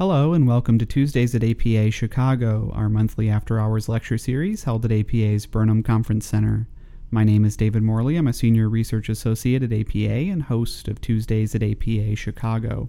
[0.00, 4.86] Hello, and welcome to Tuesdays at APA Chicago, our monthly after hours lecture series held
[4.86, 6.66] at APA's Burnham Conference Center.
[7.10, 8.16] My name is David Morley.
[8.16, 12.88] I'm a senior research associate at APA and host of Tuesdays at APA Chicago.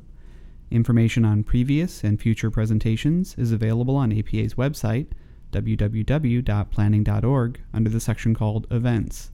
[0.71, 5.07] Information on previous and future presentations is available on APA's website,
[5.52, 9.32] www.planning.org, under the section called Events.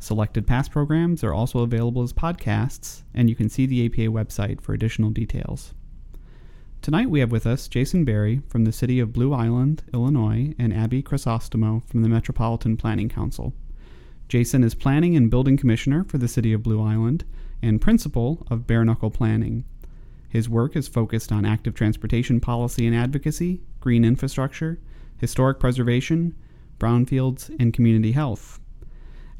[0.00, 4.60] Selected past programs are also available as podcasts, and you can see the APA website
[4.60, 5.74] for additional details.
[6.82, 10.72] Tonight we have with us Jason Berry from the City of Blue Island, Illinois, and
[10.72, 13.52] Abby Crisostomo from the Metropolitan Planning Council.
[14.30, 17.26] Jason is Planning and Building Commissioner for the City of Blue Island
[17.60, 19.64] and Principal of Bare Knuckle Planning.
[20.30, 24.78] His work is focused on active transportation policy and advocacy, green infrastructure,
[25.18, 26.34] historic preservation,
[26.78, 28.58] brownfields, and community health.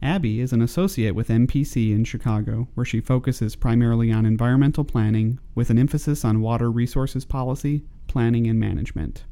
[0.03, 5.39] Abby is an associate with MPC in Chicago, where she focuses primarily on environmental planning
[5.55, 9.25] with an emphasis on water resources policy, planning, and management.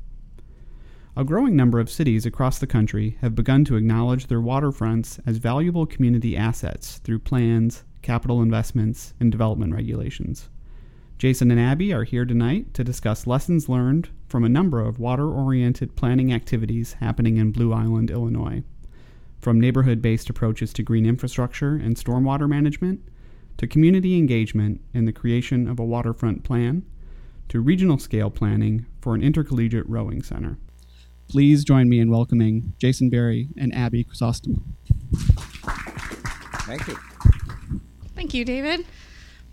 [1.17, 5.39] A growing number of cities across the country have begun to acknowledge their waterfronts as
[5.39, 10.51] valuable community assets through plans, capital investments, and development regulations.
[11.17, 15.31] Jason and Abby are here tonight to discuss lessons learned from a number of water
[15.33, 18.63] oriented planning activities happening in Blue Island, Illinois
[19.41, 23.01] from neighborhood based approaches to green infrastructure and stormwater management,
[23.57, 26.85] to community engagement in the creation of a waterfront plan,
[27.49, 30.59] to regional scale planning for an intercollegiate rowing center.
[31.29, 34.63] Please join me in welcoming Jason Berry and Abby Crisostomo.
[36.63, 36.97] Thank you.
[38.15, 38.87] Thank you, David.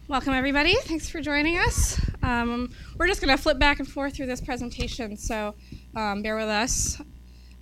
[0.08, 0.76] Welcome, everybody.
[0.76, 2.00] Thanks for joining us.
[2.22, 5.56] Um, we're just going to flip back and forth through this presentation, so
[5.96, 7.02] um, bear with us.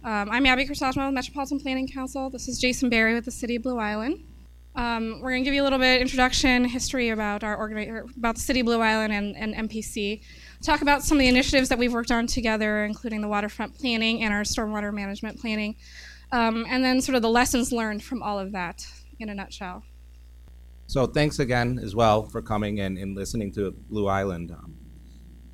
[0.05, 2.29] Um, I'm Abby Crisostomo with Metropolitan Planning Council.
[2.29, 4.21] This is Jason Berry with the City of Blue Island.
[4.75, 8.35] Um, we're going to give you a little bit introduction, history about our organi- about
[8.35, 10.19] the City of Blue Island and, and MPC.
[10.61, 14.23] Talk about some of the initiatives that we've worked on together, including the waterfront planning
[14.23, 15.77] and our stormwater management planning,
[16.33, 18.85] um, and then sort of the lessons learned from all of that
[19.19, 19.83] in a nutshell.
[20.87, 24.51] So thanks again as well for coming and, and listening to Blue Island.
[24.51, 24.75] Um,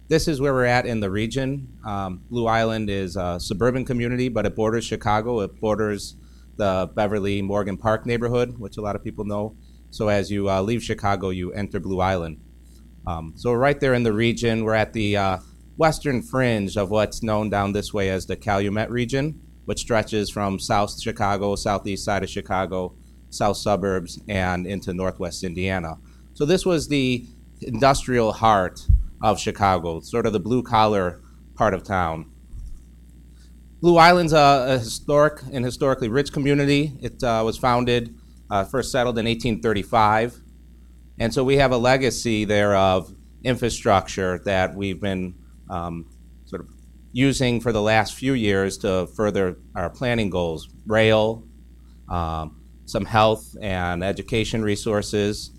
[0.10, 1.68] this is where we're at in the region.
[1.86, 5.42] Um, Blue Island is a suburban community, but it borders Chicago.
[5.42, 6.16] It borders
[6.58, 9.56] the Beverly Morgan Park neighborhood, which a lot of people know.
[9.92, 12.42] So as you uh, leave Chicago, you enter Blue Island.
[13.06, 14.64] Um, so we're right there in the region.
[14.64, 15.38] We're at the uh,
[15.78, 20.60] western fringe of what's known down this way as the Calumet region, which stretches from
[20.60, 22.96] South Chicago, southeast side of Chicago,
[23.30, 25.98] south suburbs, and into northwest Indiana.
[26.34, 27.26] So this was the
[27.62, 28.88] industrial heart
[29.22, 31.22] of Chicago, sort of the blue collar
[31.56, 32.32] part of town.
[33.82, 36.98] Blue Island's a, a historic and historically rich community.
[37.02, 38.14] It uh, was founded,
[38.50, 40.42] uh, first settled in 1835.
[41.20, 43.14] And so we have a legacy there of
[43.44, 45.36] infrastructure that we've been
[45.70, 46.10] um,
[46.46, 46.70] sort of
[47.12, 51.44] using for the last few years to further our planning goals rail,
[52.10, 55.52] um, some health and education resources,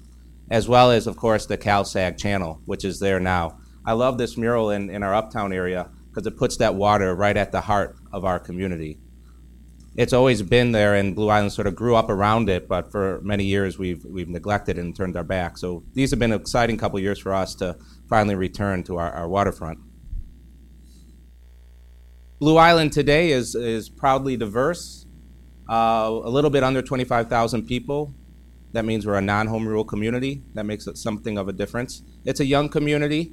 [0.51, 3.59] as well as, of course, the CalSag channel, which is there now.
[3.85, 7.37] I love this mural in, in our uptown area because it puts that water right
[7.37, 8.99] at the heart of our community.
[9.97, 13.21] It's always been there, and Blue Island sort of grew up around it, but for
[13.23, 15.59] many years we've, we've neglected and turned our back.
[15.59, 17.77] So these have been an exciting couple years for us to
[18.09, 19.79] finally return to our, our waterfront.
[22.39, 25.07] Blue Island today is, is proudly diverse,
[25.69, 28.15] uh, a little bit under 25,000 people,
[28.73, 30.43] that means we're a non-home rule community.
[30.55, 32.03] That makes it something of a difference.
[32.25, 33.33] It's a young community.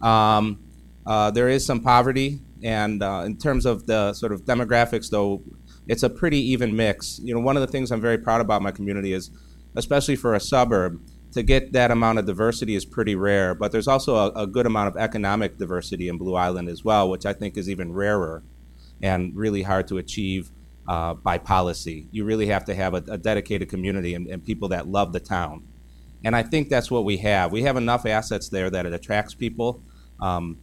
[0.00, 0.60] Um,
[1.06, 5.42] uh, there is some poverty, and uh, in terms of the sort of demographics, though,
[5.86, 7.20] it's a pretty even mix.
[7.22, 9.30] You know, one of the things I'm very proud about my community is,
[9.76, 11.00] especially for a suburb,
[11.32, 13.54] to get that amount of diversity is pretty rare.
[13.54, 17.10] But there's also a, a good amount of economic diversity in Blue Island as well,
[17.10, 18.42] which I think is even rarer
[19.02, 20.50] and really hard to achieve
[20.88, 22.08] uh, by policy.
[22.10, 25.20] You really have to have a, a dedicated community and, and, people that love the
[25.20, 25.66] town.
[26.24, 27.52] And I think that's what we have.
[27.52, 29.82] We have enough assets there that it attracts people.
[30.20, 30.58] Um,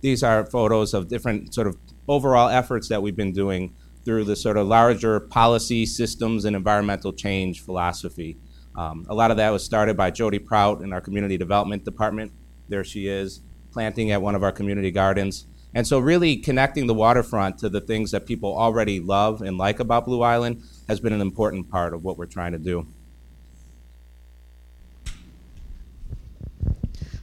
[0.00, 1.76] these are photos of different sort of
[2.06, 7.12] overall efforts that we've been doing through the sort of larger policy systems and environmental
[7.12, 8.36] change philosophy.
[8.76, 12.32] Um, a lot of that was started by Jody Prout in our community development department.
[12.68, 13.40] There she is,
[13.72, 15.46] planting at one of our community gardens.
[15.78, 19.78] And so, really connecting the waterfront to the things that people already love and like
[19.78, 22.88] about Blue Island has been an important part of what we're trying to do.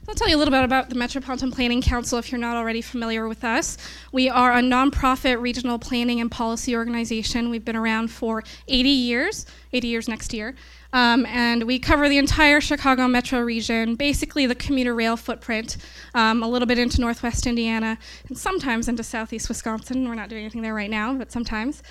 [0.08, 2.80] I'll tell you a little bit about the Metropolitan Planning Council if you're not already
[2.80, 3.76] familiar with us.
[4.10, 7.50] We are a nonprofit regional planning and policy organization.
[7.50, 9.44] We've been around for 80 years,
[9.74, 10.54] 80 years next year.
[10.96, 15.76] Um, and we cover the entire Chicago metro region, basically the commuter rail footprint,
[16.14, 17.98] um, a little bit into northwest Indiana,
[18.28, 20.08] and sometimes into southeast Wisconsin.
[20.08, 21.82] We're not doing anything there right now, but sometimes.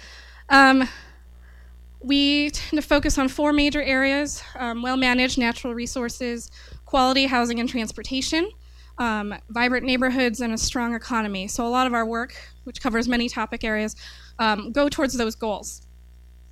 [0.49, 0.89] Um,
[2.01, 6.49] we tend to focus on four major areas um, well managed natural resources,
[6.85, 8.49] quality housing and transportation,
[8.97, 11.47] um, vibrant neighborhoods, and a strong economy.
[11.47, 13.95] So, a lot of our work, which covers many topic areas,
[14.39, 15.84] um, go towards those goals.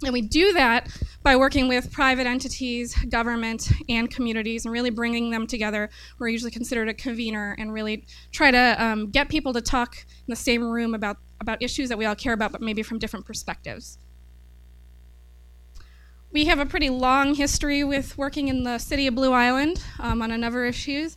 [0.04, 0.90] And we do that
[1.22, 5.90] by working with private entities, government, and communities, and really bringing them together.
[6.20, 10.32] We're usually considered a convener and really try to um, get people to talk in
[10.32, 13.26] the same room about, about issues that we all care about, but maybe from different
[13.26, 13.98] perspectives.
[16.34, 20.22] We have a pretty long history with working in the city of Blue Island um,
[20.22, 21.16] on a number of issues.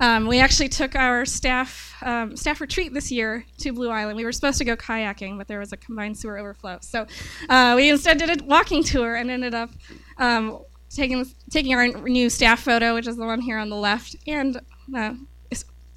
[0.00, 4.16] Um, we actually took our staff um, staff retreat this year to Blue Island.
[4.16, 7.06] We were supposed to go kayaking, but there was a combined sewer overflow, so
[7.48, 9.70] uh, we instead did a walking tour and ended up
[10.18, 10.58] um,
[10.90, 14.60] taking taking our new staff photo, which is the one here on the left, and
[14.96, 15.14] uh,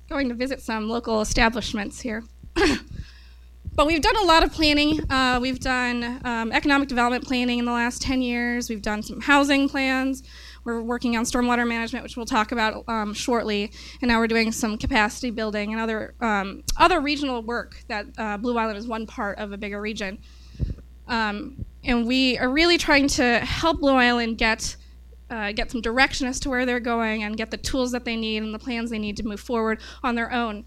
[0.09, 2.23] going to visit some local establishments here.
[3.75, 4.99] but we've done a lot of planning.
[5.11, 8.69] Uh, we've done um, economic development planning in the last 10 years.
[8.69, 10.23] We've done some housing plans.
[10.67, 13.71] We're working on stormwater management, which we'll talk about um, shortly,
[14.01, 17.85] and now we're doing some capacity building and other um, other regional work.
[17.87, 20.17] That uh, Blue Island is one part of a bigger region,
[21.07, 24.75] um, and we are really trying to help Blue Island get.
[25.29, 28.15] Uh, get some direction as to where they're going and get the tools that they
[28.15, 30.63] need and the plans they need to move forward on their own.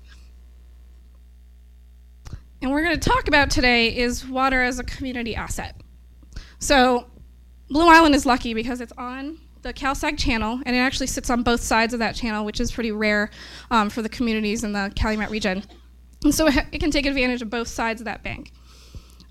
[2.61, 5.81] And we're going to talk about today is water as a community asset.
[6.59, 7.07] So,
[7.71, 11.43] Blue Island is lucky because it's on the CalSag channel, and it actually sits on
[11.43, 13.31] both sides of that channel, which is pretty rare
[13.71, 15.65] um, for the communities in the Calumet region.
[16.25, 18.53] And so it, ha- it, can take advantage of both sides of that bank.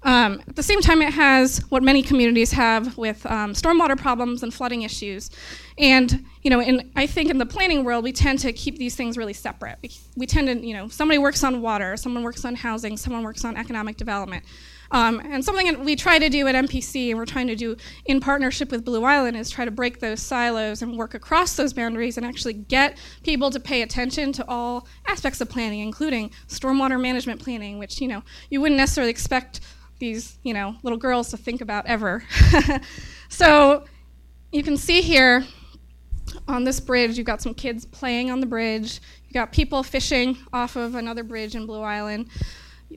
[0.03, 4.43] Um, at the same time, it has what many communities have with um, stormwater problems
[4.43, 5.29] and flooding issues.
[5.77, 8.95] And you know, in, I think in the planning world, we tend to keep these
[8.95, 9.77] things really separate.
[9.83, 13.23] We, we tend to, you know, somebody works on water, someone works on housing, someone
[13.23, 14.45] works on economic development.
[14.91, 17.75] Um, and something that we try to do at MPC, and we're trying to do
[18.05, 21.73] in partnership with Blue Island, is try to break those silos and work across those
[21.73, 26.99] boundaries and actually get people to pay attention to all aspects of planning, including stormwater
[26.99, 29.61] management planning, which you know you wouldn't necessarily expect
[29.99, 32.23] these you know little girls to think about ever.
[33.29, 33.85] so
[34.51, 35.45] you can see here
[36.47, 38.99] on this bridge, you've got some kids playing on the bridge.
[39.25, 42.29] You've got people fishing off of another bridge in Blue Island.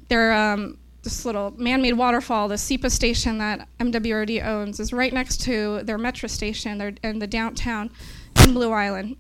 [0.09, 5.41] They're um, this little man-made waterfall, the SEPA station that MWRD owns, is right next
[5.43, 7.91] to their metro station in the downtown
[8.45, 9.17] in Blue Island.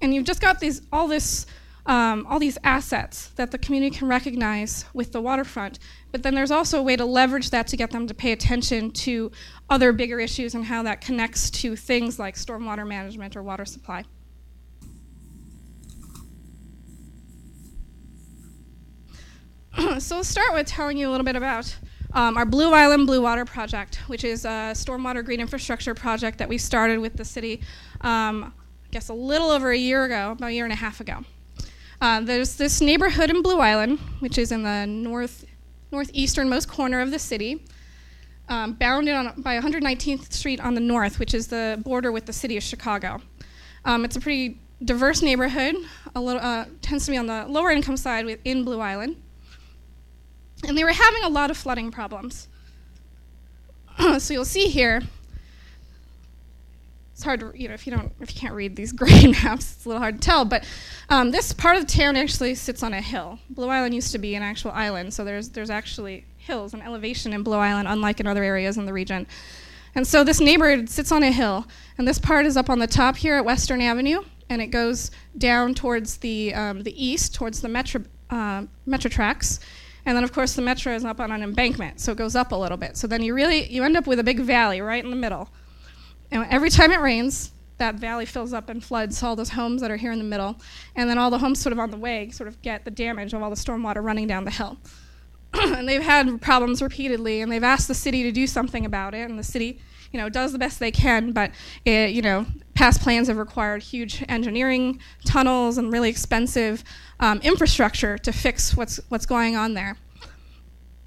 [0.00, 1.46] And you've just got these all this
[1.86, 5.78] um, all these assets that the community can recognize with the waterfront.
[6.12, 8.90] But then there's also a way to leverage that to get them to pay attention
[8.92, 9.32] to
[9.68, 14.04] other bigger issues and how that connects to things like stormwater management or water supply.
[19.98, 21.74] so let's start with telling you a little bit about
[22.12, 26.48] um, our Blue Island Blue Water Project, which is a stormwater green infrastructure project that
[26.48, 27.62] we started with the city,
[28.02, 28.52] um,
[28.84, 31.24] I guess a little over a year ago, about a year and a half ago.
[32.02, 35.46] Uh, there's this neighborhood in Blue Island, which is in the north
[35.90, 37.64] northeasternmost corner of the city,
[38.48, 42.32] um, bounded on, by 119th Street on the north, which is the border with the
[42.32, 43.22] city of Chicago.
[43.86, 45.76] Um, it's a pretty diverse neighborhood.
[46.14, 49.16] A little uh, tends to be on the lower income side within Blue Island
[50.66, 52.48] and they were having a lot of flooding problems.
[54.18, 55.02] so you'll see here,
[57.22, 59.74] it's hard to, you know, if you don't, if you can't read these gray maps,
[59.74, 60.44] it's a little hard to tell.
[60.44, 60.66] But
[61.08, 63.38] um, this part of the town actually sits on a hill.
[63.50, 67.32] Blue Island used to be an actual island, so there's there's actually hills and elevation
[67.32, 69.26] in Blue Island, unlike in other areas in the region.
[69.94, 71.66] And so this neighborhood sits on a hill,
[71.98, 75.10] and this part is up on the top here at Western Avenue, and it goes
[75.38, 79.60] down towards the um, the east, towards the metro uh, metro tracks,
[80.04, 82.52] and then of course the metro is up on an embankment, so it goes up
[82.52, 82.96] a little bit.
[82.96, 85.48] So then you really you end up with a big valley right in the middle.
[86.30, 89.90] And every time it rains, that valley fills up and floods all those homes that
[89.90, 90.60] are here in the middle.
[90.96, 93.34] And then all the homes sort of on the way sort of get the damage
[93.34, 94.78] of all the stormwater running down the hill.
[95.54, 99.28] and they've had problems repeatedly, and they've asked the city to do something about it,
[99.28, 99.80] and the city
[100.12, 101.50] you know, does the best they can, but
[101.84, 106.84] it, you know, past plans have required huge engineering tunnels and really expensive
[107.22, 109.96] um, infrastructure to fix what's what's going on there.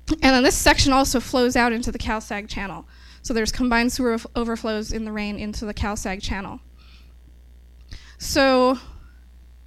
[0.10, 2.88] And then this section also flows out into the CalSag channel.
[3.22, 6.60] So there's combined sewer overflows in the rain into the CalSag channel.
[8.18, 8.80] So,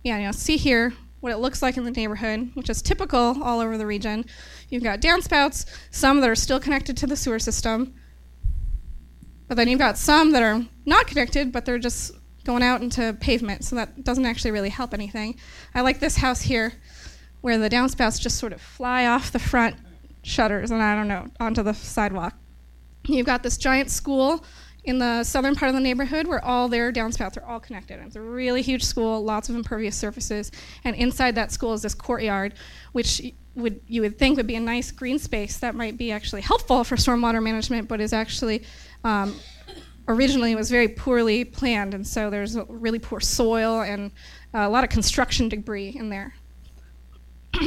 [0.05, 3.43] yeah, you know, see here what it looks like in the neighborhood, which is typical
[3.43, 4.25] all over the region.
[4.69, 7.95] You've got downspouts, some that are still connected to the sewer system,
[9.49, 12.13] But then you've got some that are not connected, but they're just
[12.45, 15.39] going out into pavement, so that doesn't actually really help anything.
[15.75, 16.73] I like this house here,
[17.41, 19.77] where the downspouts just sort of fly off the front
[20.23, 22.35] shutters and I don't know, onto the sidewalk.
[23.07, 24.45] You've got this giant school
[24.85, 28.01] in the southern part of the neighborhood where all their downspouts are all connected.
[28.01, 30.51] It's a really huge school, lots of impervious surfaces,
[30.85, 32.55] and inside that school is this courtyard,
[32.93, 36.41] which would you would think would be a nice green space that might be actually
[36.41, 38.63] helpful for stormwater management, but is actually
[39.05, 39.35] um,
[40.09, 44.11] originally it was very poorly planned, and so there's really poor soil and
[44.55, 46.35] a lot of construction debris in there.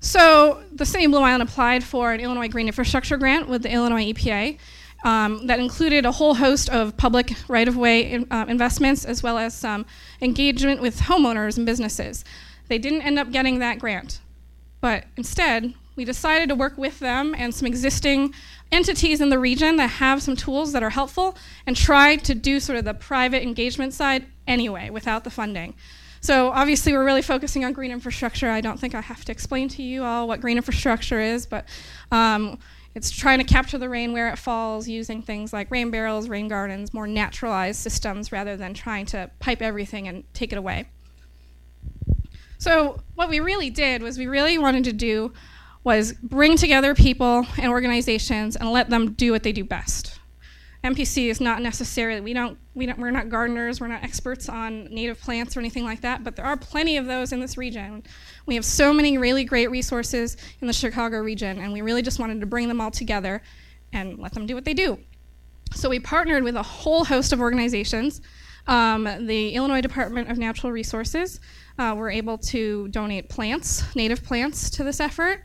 [0.00, 3.72] so the city of Blue Island applied for an Illinois Green Infrastructure Grant with the
[3.72, 4.58] Illinois EPA.
[5.04, 9.54] Um, that included a whole host of public right-of-way in, uh, investments as well as
[9.54, 9.86] some
[10.20, 12.24] engagement with homeowners and businesses.
[12.66, 14.18] They didn't end up getting that grant,
[14.80, 18.32] but instead we decided to work with them and some existing
[18.70, 22.60] entities in the region that have some tools that are helpful and try to do
[22.60, 25.74] sort of the private engagement side anyway without the funding.
[26.20, 28.50] So obviously we're really focusing on green infrastructure.
[28.50, 31.66] I don't think I have to explain to you all what green infrastructure is, but
[32.10, 32.58] um,
[32.94, 36.48] it's trying to capture the rain where it falls using things like rain barrels, rain
[36.48, 40.88] gardens, more naturalized systems rather than trying to pipe everything and take it away.
[42.58, 45.32] So what we really did was we really wanted to do
[45.84, 50.18] was bring together people and organizations and let them do what they do best.
[50.84, 54.84] MPC is not necessarily we don't we don't we're not gardeners, we're not experts on
[54.84, 58.02] native plants or anything like that, but there are plenty of those in this region.
[58.46, 62.20] We have so many really great resources in the Chicago region and we really just
[62.20, 63.42] wanted to bring them all together
[63.92, 64.98] and let them do what they do.
[65.74, 68.20] So we partnered with a whole host of organizations.
[68.66, 71.40] Um, the Illinois Department of Natural Resources
[71.78, 75.42] uh, were able to donate plants, native plants, to this effort.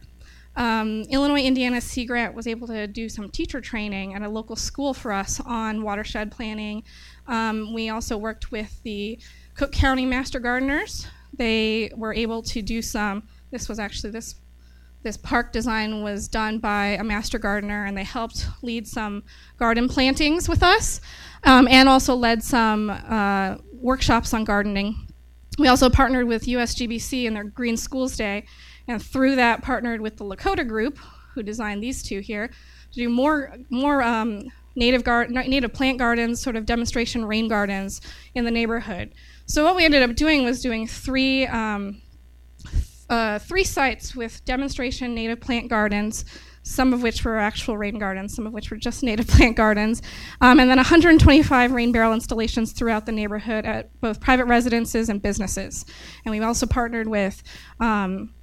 [0.56, 4.56] Um, Illinois Indiana Sea Grant was able to do some teacher training at a local
[4.56, 6.84] school for us on watershed planning.
[7.28, 9.20] Um, we also worked with the
[9.56, 11.08] Cook County Master Gardeners.
[11.36, 14.36] They were able to do some, this was actually this
[15.04, 19.24] this park design was done by a master gardener, and they helped lead some
[19.58, 21.02] garden plantings with us,
[21.44, 24.96] um, and also led some uh, workshops on gardening.
[25.60, 28.46] We also partnered with USGBC in their Green Schools Day,
[28.88, 30.98] and through that partnered with the Lakota group,
[31.34, 36.42] who designed these two here, to do more more um, native gar- native plant gardens,
[36.42, 38.02] sort of demonstration rain gardens
[38.36, 39.14] in the neighborhood.
[39.46, 42.02] So what we ended up doing was doing three um,
[43.10, 46.26] uh, three sites with demonstration native plant gardens.
[46.66, 50.02] Some of which were actual rain gardens, some of which were just native plant gardens,
[50.40, 55.22] um, and then 125 rain barrel installations throughout the neighborhood at both private residences and
[55.22, 55.86] businesses.
[56.24, 57.44] And we've also partnered with
[57.82, 58.34] um,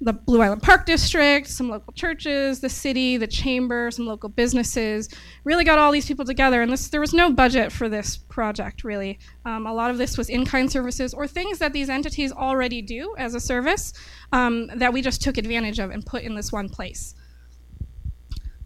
[0.00, 5.08] the Blue Island Park District, some local churches, the city, the chamber, some local businesses.
[5.42, 8.84] Really got all these people together, and this, there was no budget for this project,
[8.84, 9.18] really.
[9.44, 12.80] Um, a lot of this was in kind services or things that these entities already
[12.80, 13.92] do as a service
[14.32, 17.14] um, that we just took advantage of and put in this one place.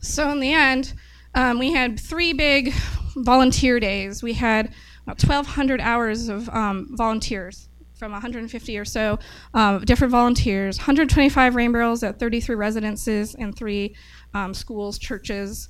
[0.00, 0.92] So, in the end,
[1.34, 2.74] um, we had three big
[3.16, 4.22] volunteer days.
[4.22, 4.74] We had
[5.04, 7.68] about 1,200 hours of um, volunteers
[8.02, 9.16] from 150 or so
[9.54, 13.94] uh, different volunteers, 125 rain barrels at 33 residences and three
[14.34, 15.68] um, schools, churches.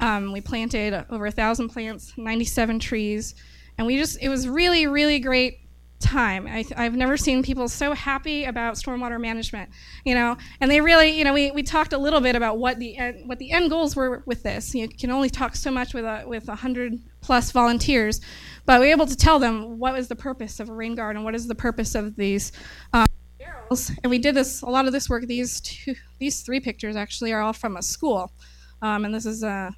[0.00, 3.34] Um, we planted over a thousand plants, 97 trees,
[3.76, 5.58] and we just it was really really great
[6.00, 6.46] time.
[6.46, 9.70] I, have never seen people so happy about stormwater management,
[10.04, 10.36] you know.
[10.60, 13.28] And they really, you know, we, we talked a little bit about what the end,
[13.28, 14.74] what the end goals were with this.
[14.74, 18.20] You can only talk so much with a with a hundred plus volunteers,
[18.66, 21.24] but we were able to tell them what was the purpose of a rain garden,
[21.24, 22.52] what is the purpose of these.
[22.92, 23.06] Um,
[23.38, 23.90] barrels.
[24.02, 25.26] And we did this a lot of this work.
[25.26, 28.32] These two, these three pictures actually are all from a school,
[28.80, 29.74] um, and this is a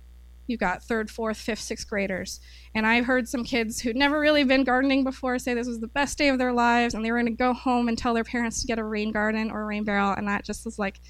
[0.47, 2.41] you've got third, fourth, fifth, sixth graders.
[2.75, 5.89] And I heard some kids who'd never really been gardening before say this was the
[5.89, 8.25] best day of their lives and they were going to go home and tell their
[8.25, 10.13] parents to get a rain garden or a rain barrel.
[10.13, 11.01] And that just was like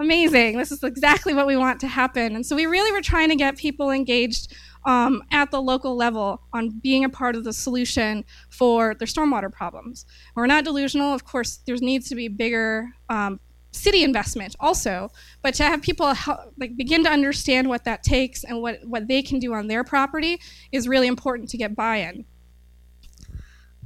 [0.00, 0.56] amazing.
[0.56, 2.34] This is exactly what we want to happen.
[2.34, 4.54] And so we really were trying to get people engaged
[4.88, 9.52] um, at the local level on being a part of the solution for their stormwater
[9.52, 10.06] problems.
[10.34, 11.12] We're not delusional.
[11.12, 13.38] Of course, there needs to be bigger um,
[13.70, 15.10] city investment also,
[15.42, 19.06] but to have people help, like begin to understand what that takes and what, what
[19.06, 20.40] they can do on their property
[20.72, 22.24] is really important to get buy-in.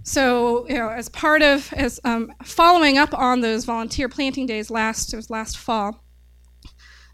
[0.05, 4.71] So, you know, as part of as um, following up on those volunteer planting days
[4.71, 6.02] last it was last fall,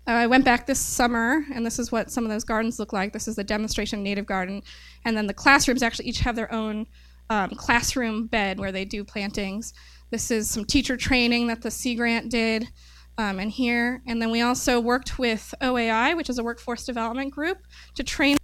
[0.08, 2.92] uh, I went back this summer, and this is what some of those gardens look
[2.92, 3.12] like.
[3.12, 4.62] This is the demonstration native garden,
[5.04, 6.86] and then the classrooms actually each have their own
[7.30, 9.74] um, classroom bed where they do plantings.
[10.10, 12.66] This is some teacher training that the Sea Grant did
[13.18, 14.02] um, and here.
[14.06, 17.58] And then we also worked with OAI, which is a workforce development group,
[17.94, 18.38] to train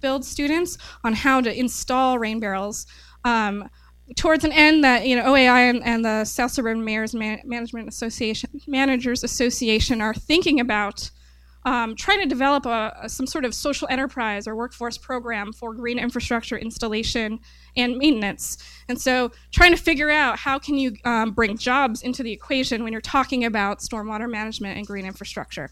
[0.00, 2.86] build students on how to install rain barrels.
[3.24, 3.68] Um,
[4.16, 7.88] towards an end that you know OAI and, and the South Suburban Mayors Man- Management
[7.88, 11.10] Association Managers Association are thinking about
[11.64, 15.72] um, trying to develop a, a, some sort of social enterprise or workforce program for
[15.72, 17.38] green infrastructure installation
[17.76, 18.58] and maintenance.
[18.88, 22.82] And so, trying to figure out how can you um, bring jobs into the equation
[22.82, 25.70] when you're talking about stormwater management and green infrastructure.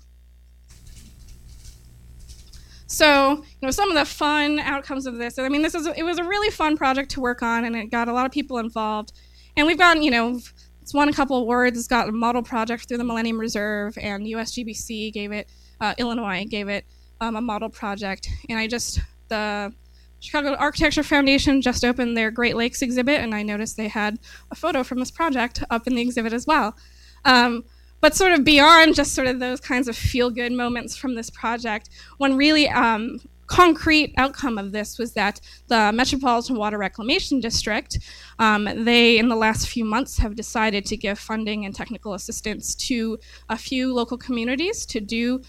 [2.90, 5.38] So, you know, some of the fun outcomes of this.
[5.38, 7.88] I mean, this is it was a really fun project to work on, and it
[7.88, 9.12] got a lot of people involved.
[9.56, 10.40] And we've gotten, you know,
[10.82, 11.78] it's won a couple awards.
[11.78, 15.48] It's got a model project through the Millennium Reserve, and USGBC gave it,
[15.80, 16.84] uh, Illinois gave it
[17.20, 18.28] um, a model project.
[18.48, 19.72] And I just the
[20.18, 24.18] Chicago Architecture Foundation just opened their Great Lakes exhibit, and I noticed they had
[24.50, 26.76] a photo from this project up in the exhibit as well.
[27.24, 27.62] Um,
[28.00, 31.30] but sort of beyond just sort of those kinds of feel good moments from this
[31.30, 37.98] project, one really um, concrete outcome of this was that the Metropolitan Water Reclamation District,
[38.38, 42.76] um, they in the last few months have decided to give funding and technical assistance
[42.76, 45.42] to a few local communities to do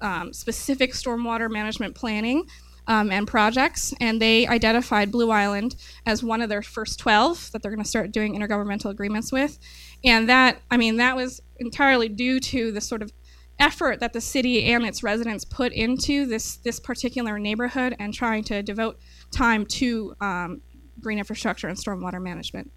[0.00, 2.46] um, specific stormwater management planning.
[2.90, 7.62] Um, and projects, and they identified Blue Island as one of their first 12 that
[7.62, 9.60] they're going to start doing intergovernmental agreements with.
[10.04, 13.12] And that, I mean, that was entirely due to the sort of
[13.60, 18.42] effort that the city and its residents put into this this particular neighborhood and trying
[18.42, 18.98] to devote
[19.30, 20.62] time to um,
[20.98, 22.72] green infrastructure and stormwater management.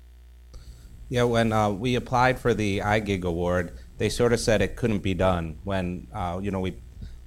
[1.10, 5.04] Yeah, when uh, we applied for the iGig award, they sort of said it couldn't
[5.04, 6.76] be done when uh, you know we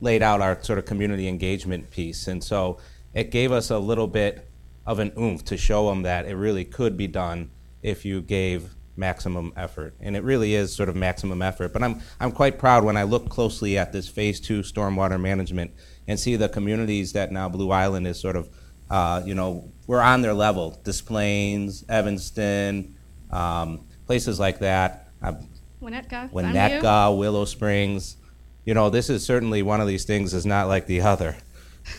[0.00, 2.79] laid out our sort of community engagement piece, and so
[3.15, 4.49] it gave us a little bit
[4.87, 7.50] of an oomph to show them that it really could be done
[7.83, 9.95] if you gave maximum effort.
[10.00, 11.73] And it really is sort of maximum effort.
[11.73, 15.73] But I'm, I'm quite proud when I look closely at this phase two stormwater management
[16.07, 18.49] and see the communities that now Blue Island is sort of,
[18.91, 20.81] uh, you know, we're on their level.
[20.85, 22.97] Des Plaines, Evanston,
[23.31, 25.09] um, places like that.
[25.23, 25.35] Uh,
[25.83, 28.17] Winnetka, Winnetka, Willow Springs.
[28.66, 31.36] You know, this is certainly one of these things is not like the other.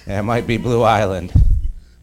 [0.06, 1.34] And it might be Blue Island,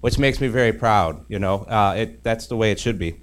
[0.00, 1.24] which makes me very proud.
[1.28, 3.20] You know, uh, it, that's the way it should be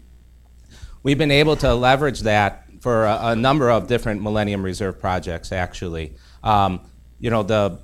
[1.03, 5.51] we've been able to leverage that for a, a number of different Millennium Reserve projects,
[5.51, 6.15] actually.
[6.43, 6.81] Um,
[7.19, 7.79] you know, the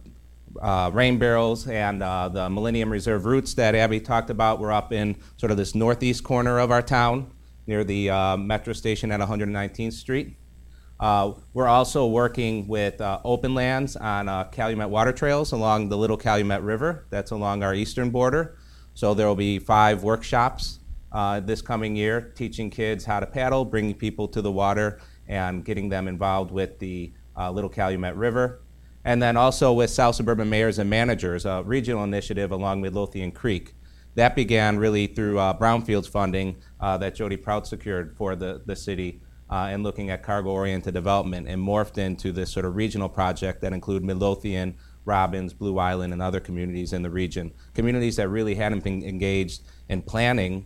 [0.59, 4.91] uh, rain barrels and uh, the Millennium Reserve routes that Abby talked about were up
[4.91, 7.31] in sort of this northeast corner of our town
[7.67, 10.35] near the uh, metro station at 119th Street.
[10.99, 15.97] Uh, we're also working with uh, open lands on uh, Calumet water trails along the
[15.97, 17.05] Little Calumet River.
[17.09, 18.57] That's along our eastern border.
[18.95, 20.79] So there will be five workshops
[21.11, 25.63] uh, this coming year, teaching kids how to paddle, bringing people to the water, and
[25.63, 28.61] getting them involved with the uh, Little Calumet River.
[29.05, 33.75] And then also with South Suburban Mayors and Managers, a regional initiative along Midlothian Creek.
[34.15, 39.21] That began really through uh, Brownfields funding that Jody Prout secured for the, the city
[39.49, 43.73] uh, and looking at cargo-oriented development and morphed into this sort of regional project that
[43.73, 47.53] include Midlothian, Robbins, Blue Island, and other communities in the region.
[47.73, 50.65] Communities that really hadn't been engaged in planning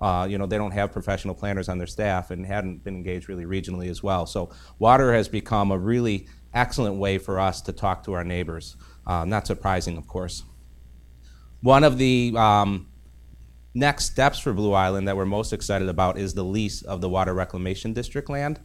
[0.00, 3.28] uh, you know, they don't have professional planners on their staff and hadn't been engaged
[3.28, 4.26] really regionally as well.
[4.26, 8.76] So water has become a really excellent way for us to talk to our neighbors.
[9.06, 10.42] Uh, not surprising, of course.
[11.60, 12.88] One of the um,
[13.74, 17.08] next steps for Blue Island that we're most excited about is the lease of the
[17.08, 18.60] Water Reclamation District land.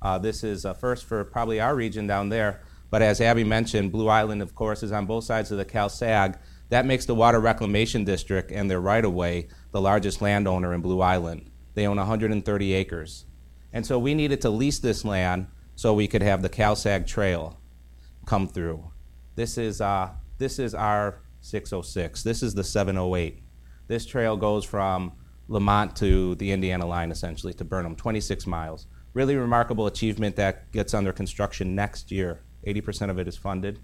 [0.00, 2.60] Uh, this is a first for probably our region down there.
[2.90, 5.88] But as Abby mentioned, Blue Island, of course, is on both sides of the Cal
[5.88, 6.38] Sag.
[6.68, 10.80] That makes the Water Reclamation District and their right of way the largest landowner in
[10.80, 11.50] Blue Island.
[11.74, 13.24] They own 130 acres.
[13.72, 17.58] And so we needed to lease this land so we could have the CalSag Trail
[18.26, 18.92] come through.
[19.34, 22.22] This is, uh, this is our 606.
[22.22, 23.43] This is the 708.
[23.86, 25.12] This trail goes from
[25.48, 28.86] Lemont to the Indiana line, essentially, to Burnham, 26 miles.
[29.12, 32.40] Really remarkable achievement that gets under construction next year.
[32.66, 33.78] 80% of it is funded.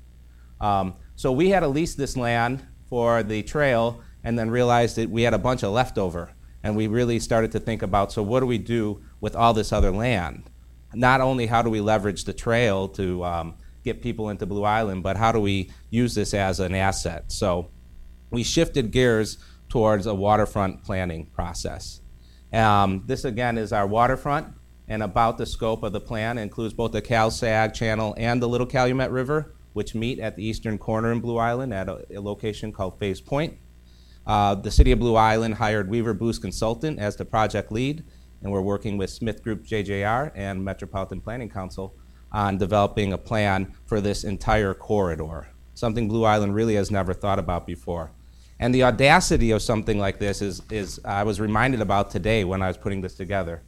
[0.61, 5.11] Um, so we had to lease this land for the trail and then realized that
[5.11, 6.33] we had a bunch of leftover.
[6.63, 9.73] And we really started to think about so, what do we do with all this
[9.73, 10.51] other land?
[10.93, 15.03] Not only how do we leverage the trail to um, get people into Blue Island,
[15.03, 17.33] but how do we use this as an asset?
[17.33, 17.71] So,
[18.31, 19.39] we shifted gears
[19.71, 22.03] towards a waterfront planning process.
[22.53, 24.49] Um, this again is our waterfront,
[24.89, 28.49] and about the scope of the plan includes both the Cal Sag Channel and the
[28.49, 32.21] Little Calumet River, which meet at the eastern corner in Blue Island at a, a
[32.21, 33.57] location called Phase Point.
[34.27, 38.05] Uh, the City of Blue Island hired Weaver Boos Consultant as the project lead,
[38.43, 41.95] and we're working with Smith Group JJR and Metropolitan Planning Council
[42.33, 47.39] on developing a plan for this entire corridor, something Blue Island really has never thought
[47.39, 48.13] about before.
[48.61, 52.61] And the audacity of something like this is, is I was reminded about today when
[52.61, 53.63] I was putting this together.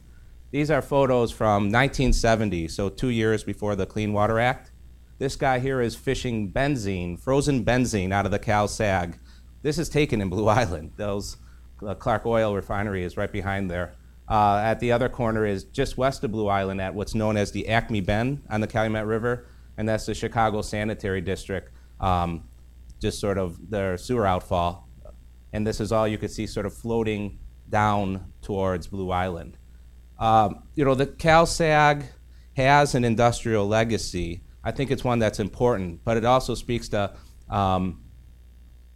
[0.51, 4.69] These are photos from 1970, so two years before the Clean Water Act.
[5.17, 9.17] This guy here is fishing benzene, frozen benzene, out of the Cal Sag.
[9.63, 10.91] This is taken in Blue Island.
[10.95, 11.37] Those
[11.83, 13.95] uh, Clark Oil Refinery is right behind there.
[14.29, 17.51] Uh, at the other corner is just west of Blue Island at what's known as
[17.51, 22.43] the Acme Bend on the Calumet River, and that's the Chicago Sanitary District, um,
[23.01, 24.82] just sort of their sewer outfall.
[25.53, 27.39] And this is all you could see sort of floating
[27.69, 29.57] down towards Blue Island.
[30.19, 32.05] Um, you know, the CalSag
[32.57, 34.43] has an industrial legacy.
[34.63, 37.13] I think it's one that's important, but it also speaks to
[37.49, 38.03] um,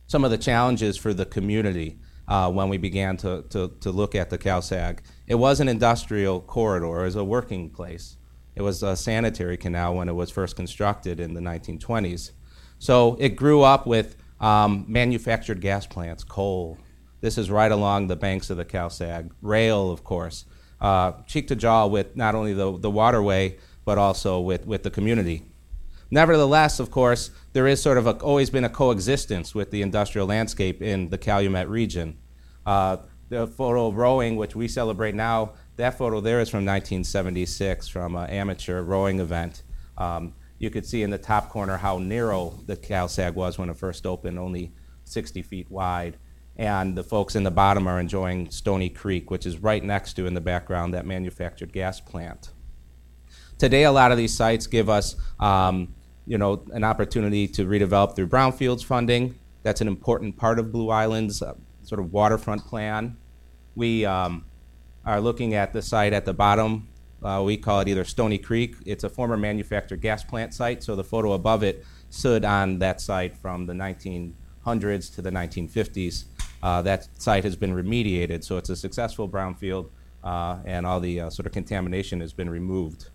[0.08, 4.16] some of the challenges for the community uh, when we began to, to, to look
[4.16, 5.00] at the CalSag.
[5.28, 8.18] It was an industrial corridor, it was a working place.
[8.56, 12.32] It was a sanitary canal when it was first constructed in the 1920s.
[12.80, 16.78] So it grew up with um, manufactured gas plants, coal.
[17.22, 19.32] This is right along the banks of the CalSag.
[19.42, 20.46] Rail, of course,
[20.80, 24.92] uh, cheek to jaw with not only the, the waterway, but also with, with the
[24.92, 25.44] community.
[26.10, 30.28] Nevertheless, of course, there is sort of a, always been a coexistence with the industrial
[30.28, 32.18] landscape in the Calumet region.
[32.66, 32.98] Uh,
[33.30, 38.16] the photo of rowing, which we celebrate now, that photo there is from 1976 from
[38.16, 39.64] an amateur rowing event.
[39.98, 43.78] Um, you could see in the top corner how narrow the CalSag was when it
[43.78, 44.72] first opened, only
[45.04, 46.18] 60 feet wide.
[46.56, 50.26] And the folks in the bottom are enjoying Stony Creek, which is right next to,
[50.26, 52.50] in the background, that manufactured gas plant.
[53.60, 55.94] Today, a lot of these sites give us um,
[56.28, 59.34] you know, an opportunity to redevelop through brownfields funding.
[59.64, 63.18] That's an important part of Blue Island's uh, sort of waterfront plan.
[63.76, 64.46] We um,
[65.06, 66.90] are looking at the site at the bottom.
[67.24, 68.76] Uh, we call it either Stony Creek.
[68.86, 73.02] It's a former manufactured gas plant site, so the photo above it stood on that
[73.02, 76.26] site from the 1900s to the 1950s.
[76.62, 79.90] Uh, that site has been remediated, so it's a successful brownfield,
[80.24, 83.10] uh, and all the uh, sort of contamination has been removed.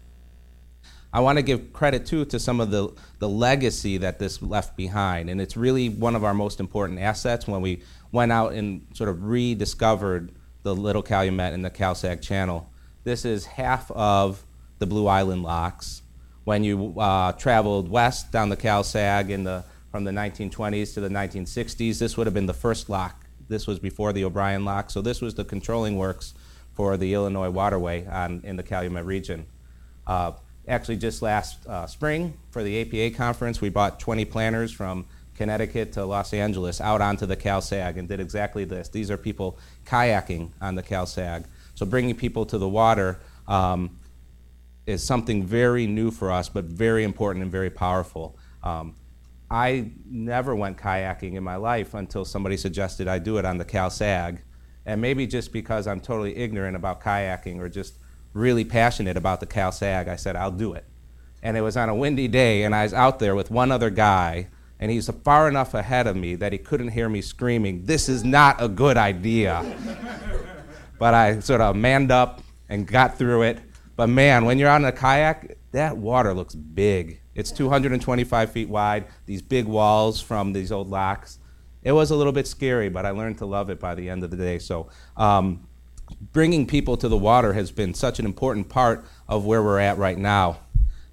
[1.15, 2.89] I want to give credit too to some of the,
[3.19, 5.29] the legacy that this left behind.
[5.29, 9.11] And it's really one of our most important assets when we went out and sort
[9.11, 12.72] of rediscovered the Little Calumet and the CalSag channel.
[13.05, 14.45] This is half of
[14.79, 16.03] the Blue Island locks.
[16.45, 21.09] When you uh, traveled west down the CalSag in the, from the 1920s to the
[21.09, 23.27] 1960s, this would have been the first lock.
[23.49, 24.91] This was before the O'Brien lock.
[24.91, 26.35] So this was the controlling works
[26.75, 29.47] for the Illinois waterway on, in the Calumet region.
[30.07, 30.33] Uh,
[30.69, 35.93] actually just last uh, spring for the APA conference, we bought 20 planners from Connecticut
[35.93, 38.89] to Los Angeles out onto the CalSag and did exactly this.
[38.89, 41.45] These are people kayaking on the CalSag.
[41.75, 43.99] So bringing people to the water um,
[44.87, 48.37] is something very new for us, but very important and very powerful.
[48.63, 48.97] Um,
[49.51, 53.65] I never went kayaking in my life until somebody suggested I do it on the
[53.65, 54.39] CalSag.
[54.87, 57.95] And maybe just because I'm totally ignorant about kayaking or just
[58.33, 60.85] really passionate about the Cal Sag, I said, I'll do it.
[61.43, 63.91] And it was on a windy day, and I was out there with one other
[63.91, 68.09] guy, and he's far enough ahead of me that he couldn't hear me screaming, This
[68.09, 69.63] is not a good idea.
[71.03, 73.59] But I sort of manned up and got through it.
[73.97, 77.21] But man, when you're on a kayak, that water looks big.
[77.35, 81.41] It's 225 feet wide, these big walls from these old locks.
[81.83, 84.23] It was a little bit scary, but I learned to love it by the end
[84.23, 84.61] of the day.
[84.61, 85.67] So, um,
[86.31, 89.99] bringing people to the water has been such an important part of where we're at
[89.99, 90.61] right now.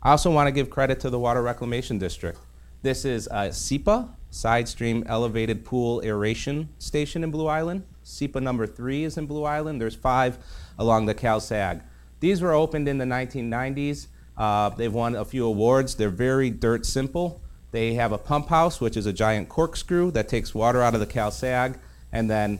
[0.03, 2.37] I also want to give credit to the Water Reclamation District.
[2.83, 7.85] This is a SEPA, Side Stream Elevated Pool Aeration Station in Blue Island.
[8.09, 9.79] SEPA number three is in Blue Island.
[9.79, 10.37] There's five
[10.77, 11.81] along the CalSag.
[12.19, 14.07] These were opened in the 1990s.
[14.37, 15.95] Uh, they've won a few awards.
[15.95, 17.41] They're very dirt simple.
[17.71, 20.99] They have a pump house, which is a giant corkscrew that takes water out of
[20.99, 21.77] the CalSag
[22.11, 22.59] and then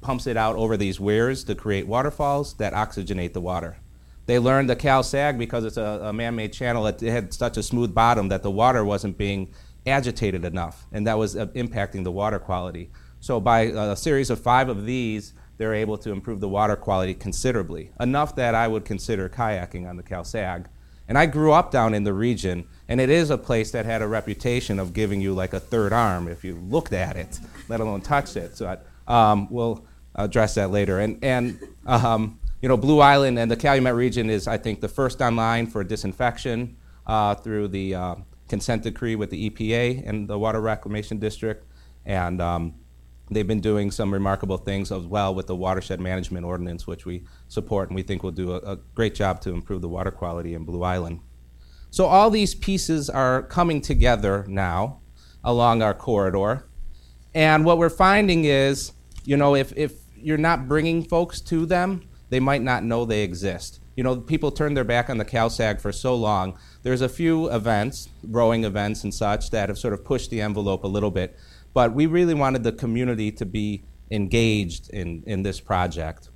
[0.00, 3.78] pumps it out over these weirs to create waterfalls that oxygenate the water.
[4.26, 7.56] They learned the Cal Sag because it's a, a man made channel, it had such
[7.56, 9.52] a smooth bottom that the water wasn't being
[9.86, 12.90] agitated enough, and that was uh, impacting the water quality.
[13.24, 17.14] So, by a series of five of these, they're able to improve the water quality
[17.14, 20.68] considerably, enough that I would consider kayaking on the Cal Sag.
[21.08, 24.02] And I grew up down in the region, and it is a place that had
[24.02, 27.80] a reputation of giving you like a third arm if you looked at it, let
[27.80, 28.58] alone touched it.
[28.58, 28.76] So,
[29.08, 30.98] I, um, well, address that later.
[31.00, 34.88] And, and um, you know, Blue Island and the Calumet region is, I think, the
[34.88, 38.14] first online for disinfection uh, through the uh,
[38.50, 41.66] consent decree with the EPA and the Water Reclamation District.
[42.04, 42.74] And um,
[43.30, 47.24] they've been doing some remarkable things as well with the Watershed Management Ordinance, which we
[47.48, 50.54] support and we think will do a, a great job to improve the water quality
[50.54, 51.20] in Blue Island.
[51.90, 55.00] So all these pieces are coming together now
[55.44, 56.66] along our corridor.
[57.34, 58.92] And what we're finding is,
[59.24, 63.22] you know, if, if you're not bringing folks to them, they might not know they
[63.22, 63.80] exist.
[63.96, 66.58] You know, people turn their back on the CalSAG for so long.
[66.82, 70.82] There's a few events, rowing events and such, that have sort of pushed the envelope
[70.82, 71.38] a little bit.
[71.74, 76.30] But we really wanted the community to be engaged in, in this project.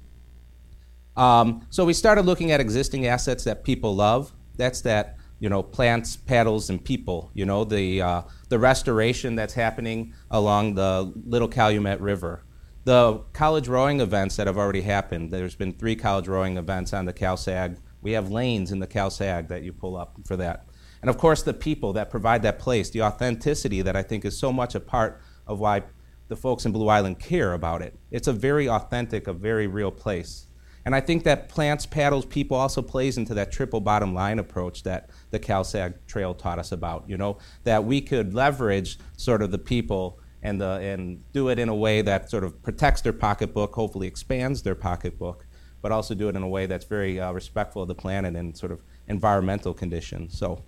[1.16, 4.32] Um, so we started looking at existing assets that people love.
[4.56, 7.30] That's that, you know, plants, paddles, and people.
[7.34, 12.44] You know, the, uh, the restoration that's happening along the Little Calumet River.
[12.84, 15.30] The college rowing events that have already happened.
[15.30, 17.78] There's been three college rowing events on the CalSAG.
[18.00, 20.66] We have lanes in the CalSAG that you pull up for that.
[21.02, 24.38] And of course, the people that provide that place, the authenticity that I think is
[24.38, 25.82] so much a part of why
[26.28, 27.98] the folks in Blue Island care about it.
[28.10, 30.46] It's a very authentic, a very real place.
[30.84, 34.84] And I think that plants, paddles, people also plays into that triple bottom line approach
[34.84, 39.50] that the CalSAG Trail taught us about, you know, that we could leverage sort of
[39.50, 43.12] the people and, the, and do it in a way that sort of protects their
[43.12, 45.46] pocketbook, hopefully expands their pocketbook,
[45.82, 48.56] but also do it in a way that's very uh, respectful of the planet and
[48.56, 50.38] sort of environmental conditions.
[50.38, 50.64] So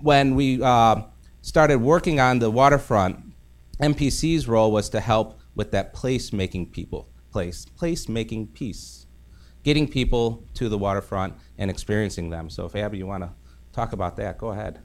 [0.00, 1.02] when we uh,
[1.42, 3.29] started working on the waterfront,
[3.80, 9.06] MPC's role was to help with that place making people, place, place making peace,
[9.62, 12.50] getting people to the waterfront and experiencing them.
[12.50, 13.30] So if Abby, you want to
[13.72, 14.80] talk about that, go ahead.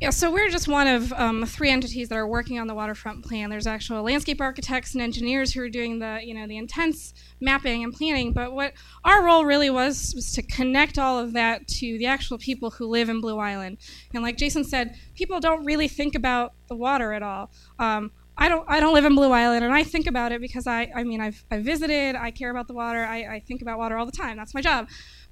[0.00, 3.24] Yeah, so we're just one of um, three entities that are working on the waterfront
[3.24, 3.50] plan.
[3.50, 7.82] There's actual landscape architects and engineers who are doing the, you know, the intense mapping
[7.82, 8.32] and planning.
[8.32, 12.38] But what our role really was was to connect all of that to the actual
[12.38, 13.78] people who live in Blue Island.
[14.14, 17.50] And like Jason said, people don't really think about the water at all.
[17.80, 20.68] Um, I don't I don't live in Blue Island and I think about it because
[20.68, 23.78] I I mean I've I visited I care about the water I, I think about
[23.78, 24.86] water all the time that's my job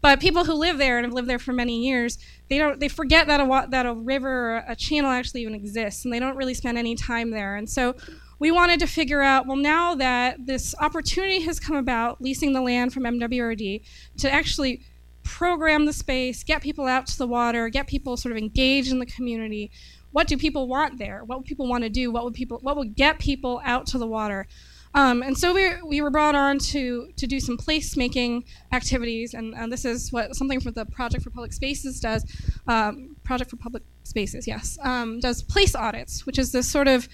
[0.06, 2.16] but people who live there and have lived there for many years,
[2.48, 6.04] they don't they forget that a that a river or a channel actually even exists,
[6.04, 7.56] and they don't really spend any time there.
[7.56, 7.96] And so
[8.38, 12.60] we wanted to figure out well now that this opportunity has come about leasing the
[12.60, 13.82] land from MWRD
[14.18, 14.80] to actually
[15.24, 19.00] program the space, get people out to the water, get people sort of engaged in
[19.00, 19.72] the community.
[20.12, 21.24] What do people want there?
[21.24, 22.12] What would people want to do?
[22.12, 24.46] What would people what would get people out to the water?
[24.96, 29.54] Um, and so we, we were brought on to, to do some placemaking activities, and,
[29.54, 32.24] and this is what something for the Project for Public Spaces does.
[32.66, 37.10] Um, Project for Public Spaces, yes, um, does place audits, which is this sort of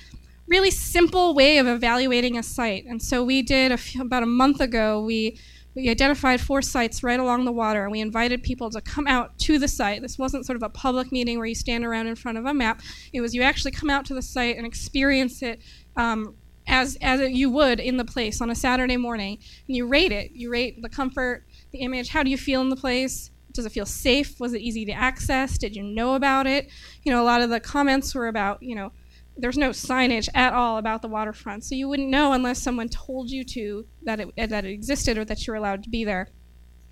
[0.46, 2.84] really simple way of evaluating a site.
[2.86, 5.02] And so we did a few, about a month ago.
[5.02, 5.38] We
[5.74, 9.38] we identified four sites right along the water, and we invited people to come out
[9.38, 10.02] to the site.
[10.02, 12.52] This wasn't sort of a public meeting where you stand around in front of a
[12.52, 12.82] map.
[13.14, 15.60] It was you actually come out to the site and experience it
[15.96, 16.36] um,
[16.72, 19.38] as as you would in the place on a Saturday morning.
[19.68, 20.32] And you rate it.
[20.32, 22.08] You rate the comfort, the image.
[22.08, 23.30] How do you feel in the place?
[23.52, 24.40] Does it feel safe?
[24.40, 25.58] Was it easy to access?
[25.58, 26.70] Did you know about it?
[27.02, 28.90] You know, a lot of the comments were about, you know,
[29.36, 33.30] there's no signage at all about the waterfront, so you wouldn't know unless someone told
[33.30, 36.28] you to that it that it existed or that you're allowed to be there.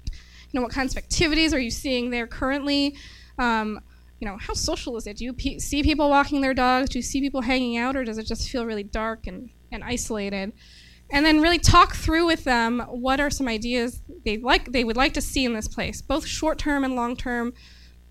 [0.04, 2.96] You know, what kinds of activities are you seeing there currently?
[3.38, 3.80] Um,
[4.18, 5.16] you know, how social is it?
[5.16, 6.90] Do you pe- see people walking their dogs?
[6.90, 9.84] Do you see people hanging out, or does it just feel really dark and and
[9.84, 10.52] isolated
[11.12, 14.96] and then really talk through with them what are some ideas they like they would
[14.96, 17.52] like to see in this place both short term and long term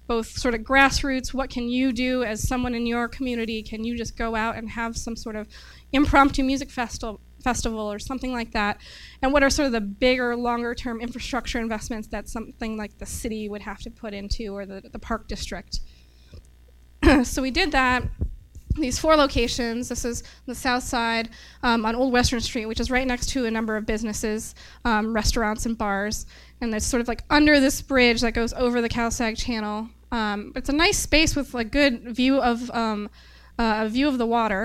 [0.10, 1.36] both sort of grassroots.
[1.36, 3.62] What can you do as someone in your community?
[3.62, 5.48] Can you just go out and have some sort of
[5.94, 8.82] impromptu music festival festival or something like that?
[9.22, 13.06] And what are sort of the bigger longer term infrastructure investments that something like the
[13.06, 15.80] city would have to put into or the, the park district?
[17.24, 18.04] So we did that
[18.76, 19.90] these four locations.
[19.90, 21.30] This is the south side
[21.64, 24.56] um, on Old Western Street, which is right next to a number of businesses,
[24.86, 26.26] um, restaurants, and bars.
[26.62, 29.90] And it's sort of like under this bridge that goes over the CalSAG Channel.
[30.12, 33.10] Um, it's a nice space with a good view of um,
[33.58, 34.64] uh, a view of the water.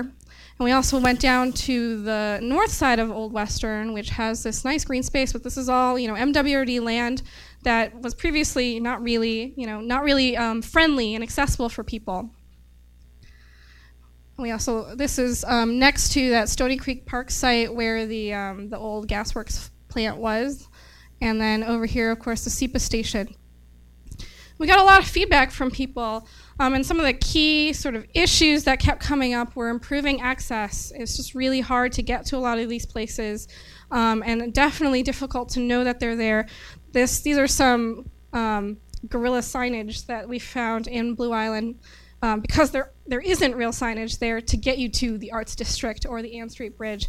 [0.57, 4.63] And we also went down to the north side of Old Western, which has this
[4.63, 5.33] nice green space.
[5.33, 7.21] But this is all you know MWRD land
[7.63, 12.29] that was previously not really you know not really um, friendly and accessible for people.
[14.37, 18.69] We also this is um, next to that Stony Creek Park site where the um,
[18.69, 20.67] the old gasworks plant was,
[21.21, 23.33] and then over here, of course, the SEPA station.
[24.57, 26.27] We got a lot of feedback from people,
[26.59, 30.21] um, and some of the key sort of issues that kept coming up were improving
[30.21, 30.93] access.
[30.95, 33.47] It's just really hard to get to a lot of these places,
[33.91, 36.47] um, and definitely difficult to know that they're there.
[36.91, 41.79] This these are some um, guerrilla signage that we found in Blue Island
[42.25, 46.07] um, because there there isn't real signage there to get you to the Arts District
[46.09, 47.07] or the Ann Street Bridge.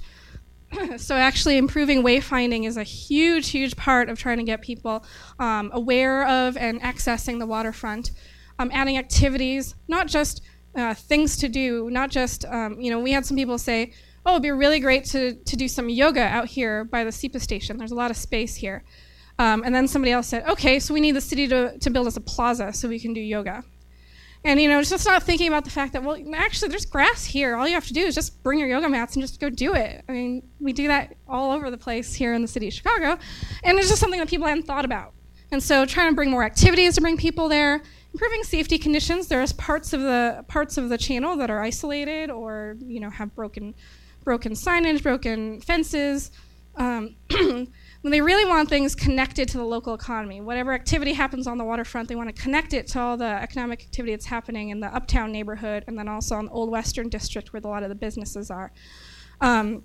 [0.99, 5.05] so actually improving wayfinding is a huge, huge part of trying to get people
[5.39, 8.11] um, aware of and accessing the waterfront.
[8.59, 10.43] Um, adding activities, not just
[10.75, 13.93] uh, things to do, not just, um, you know, we had some people say,
[14.25, 17.41] oh, it'd be really great to, to do some yoga out here by the SEPA
[17.41, 17.79] station.
[17.79, 18.85] There's a lot of space here.
[19.39, 22.07] Um, and then somebody else said, okay, so we need the city to, to build
[22.07, 23.63] us a plaza so we can do yoga.
[24.47, 27.57] And you know, just not thinking about the fact that well, actually, there's grass here.
[27.57, 29.75] All you have to do is just bring your yoga mats and just go do
[29.75, 30.05] it.
[30.09, 33.19] I mean, we do that all over the place here in the city of Chicago,
[33.65, 35.15] and it's just something that people hadn't thought about.
[35.51, 37.83] And so, trying to bring more activities to bring people there,
[38.13, 39.27] improving safety conditions.
[39.27, 43.35] There's parts of the parts of the channel that are isolated or you know have
[43.35, 43.75] broken
[44.23, 46.31] broken signage, broken fences.
[46.77, 47.17] Um,
[48.03, 50.41] when they really want things connected to the local economy.
[50.41, 53.83] Whatever activity happens on the waterfront, they want to connect it to all the economic
[53.83, 57.53] activity that's happening in the uptown neighborhood and then also on the Old Western District
[57.53, 58.73] where a lot of the businesses are.
[59.41, 59.83] Um,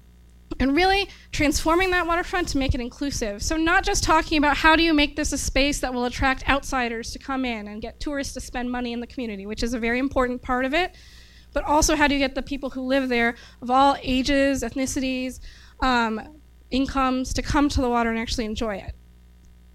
[0.60, 3.42] and really transforming that waterfront to make it inclusive.
[3.42, 6.48] So, not just talking about how do you make this a space that will attract
[6.50, 9.74] outsiders to come in and get tourists to spend money in the community, which is
[9.74, 10.96] a very important part of it,
[11.54, 15.40] but also how do you get the people who live there of all ages, ethnicities,
[15.82, 16.41] um,
[16.72, 18.96] incomes to come to the water and actually enjoy it.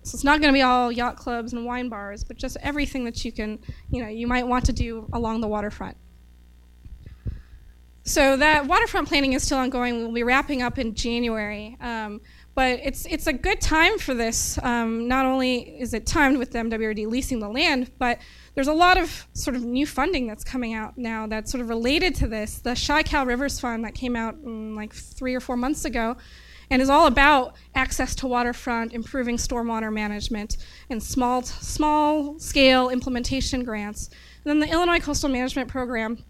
[0.02, 3.04] So it's not going to be all yacht clubs and wine bars, but just everything
[3.04, 3.58] that you can,
[3.90, 5.96] you know, you might want to do along the waterfront.
[8.04, 9.98] So that waterfront planning is still ongoing.
[9.98, 11.76] We'll be wrapping up in January.
[11.80, 12.20] Um,
[12.54, 14.58] but it's it's a good time for this.
[14.62, 18.18] Um, not only is it timed with the MWRD leasing the land, but
[18.54, 21.68] there's a lot of sort of new funding that's coming out now that's sort of
[21.68, 22.60] related to this.
[22.60, 26.16] The Chi-Cal Rivers Fund that came out mm, like three or four months ago
[26.70, 30.56] and is all about access to waterfront, improving stormwater management,
[30.90, 34.08] and small, small scale implementation grants.
[34.44, 36.24] And then the Illinois Coastal Management Program,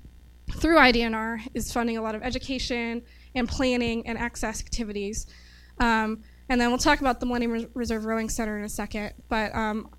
[0.52, 3.02] through IDNR, is funding a lot of education
[3.34, 5.26] and planning and access activities.
[5.78, 9.12] Um, and then we'll talk about the Millennium Reserve Rowing Center in a second.
[9.28, 9.90] But um,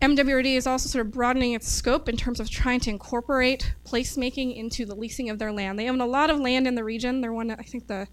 [0.00, 4.56] MWRD is also sort of broadening its scope in terms of trying to incorporate placemaking
[4.56, 5.78] into the leasing of their land.
[5.78, 7.20] They own a lot of land in the region.
[7.20, 8.06] They're one, I think, the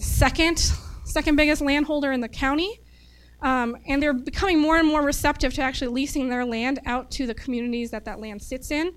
[0.00, 0.72] second
[1.04, 2.80] second biggest landholder in the county.
[3.42, 7.26] Um, and they're becoming more and more receptive to actually leasing their land out to
[7.26, 8.92] the communities that that land sits in.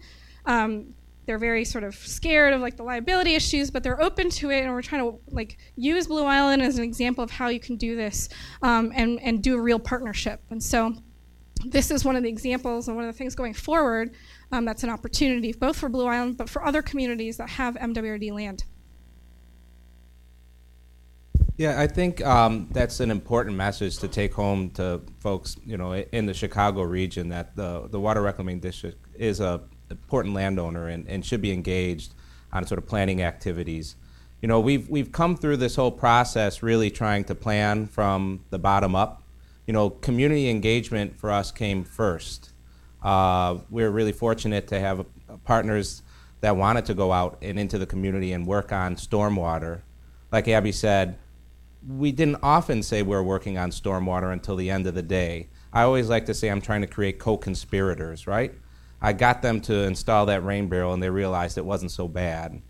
[0.45, 0.93] Um,
[1.25, 4.63] they're very sort of scared of like the liability issues, but they're open to it,
[4.63, 7.77] and we're trying to like use Blue Island as an example of how you can
[7.77, 8.27] do this
[8.61, 10.41] um, and and do a real partnership.
[10.49, 10.93] And so,
[11.65, 14.13] this is one of the examples and one of the things going forward
[14.51, 18.33] um, that's an opportunity both for Blue Island, but for other communities that have MWRD
[18.33, 18.65] land.
[21.55, 25.93] Yeah, I think um, that's an important message to take home to folks, you know,
[25.93, 29.61] in the Chicago region that the the Water Reclamation District is a
[29.91, 32.15] important landowner and, and should be engaged
[32.51, 33.95] on sort of planning activities.
[34.41, 38.57] You know, we've we've come through this whole process really trying to plan from the
[38.57, 39.21] bottom up.
[39.67, 42.51] You know, community engagement for us came first.
[43.03, 45.05] Uh, we're really fortunate to have
[45.45, 46.01] partners
[46.41, 49.81] that wanted to go out and into the community and work on stormwater.
[50.31, 51.17] Like Abby said,
[51.87, 55.49] we didn't often say we're working on stormwater until the end of the day.
[55.71, 58.53] I always like to say I'm trying to create co-conspirators, right?
[59.01, 62.61] I got them to install that rain barrel and they realized it wasn't so bad.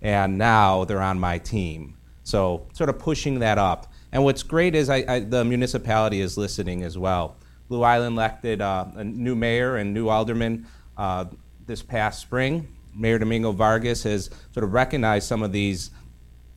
[0.00, 1.96] And now they're on my team.
[2.22, 3.92] So sort of pushing that up.
[4.12, 7.36] And what's great is I, I, the municipality is listening as well.
[7.68, 11.24] Blue Island elected uh, a new mayor and new alderman uh,
[11.66, 12.68] this past spring.
[12.94, 15.90] Mayor Domingo Vargas has sort of recognized some of these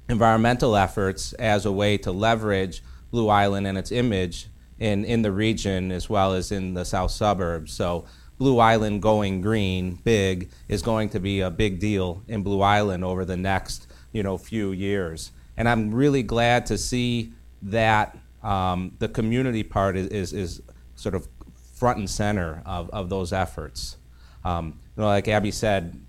[0.10, 4.48] environmental efforts as a way to leverage Blue Island and its image
[4.80, 7.74] in, in the region as well as in the south suburbs.
[7.74, 8.06] So
[8.38, 13.04] Blue Island going green, big, is going to be a big deal in Blue Island
[13.04, 15.32] over the next you know few years.
[15.58, 20.62] And I'm really glad to see that um, the community part is, is, is,
[20.96, 21.28] sort of
[21.74, 23.98] front and center of, of those efforts.
[24.46, 26.00] Um, you know, like Abby said,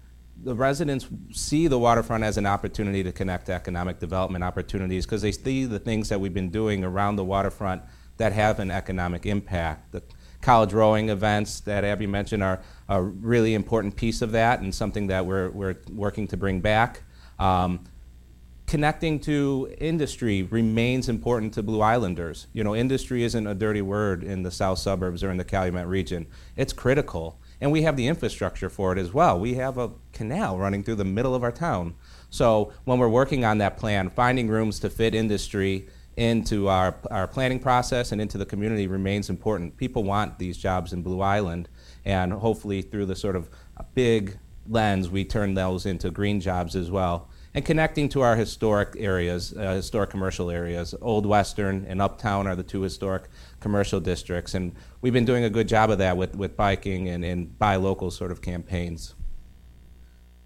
[0.42, 5.32] the residents see the waterfront as an opportunity to connect economic development opportunities because they
[5.32, 7.82] see the things that we've been doing around the waterfront
[8.18, 9.92] that have an economic impact.
[9.92, 10.02] The
[10.40, 15.06] college rowing events that Abby mentioned are a really important piece of that and something
[15.08, 17.02] that we're, we're working to bring back.
[17.38, 17.84] Um,
[18.66, 22.46] connecting to industry remains important to Blue Islanders.
[22.52, 25.86] You know, industry isn't a dirty word in the south suburbs or in the Calumet
[25.86, 26.26] region.
[26.56, 29.38] It's critical and we have the infrastructure for it as well.
[29.38, 31.94] We have a canal running through the middle of our town.
[32.30, 37.26] So when we're working on that plan, finding rooms to fit industry into our, our
[37.26, 39.76] planning process and into the community remains important.
[39.76, 41.68] People want these jobs in Blue Island,
[42.04, 43.50] and hopefully through the sort of
[43.94, 44.38] big
[44.68, 49.54] lens, we turn those into green jobs as well and connecting to our historic areas,
[49.56, 50.94] uh, historic commercial areas.
[51.00, 53.30] Old Western and Uptown are the two historic
[53.60, 57.24] commercial districts, and we've been doing a good job of that with, with biking and,
[57.24, 59.14] and buy local sort of campaigns.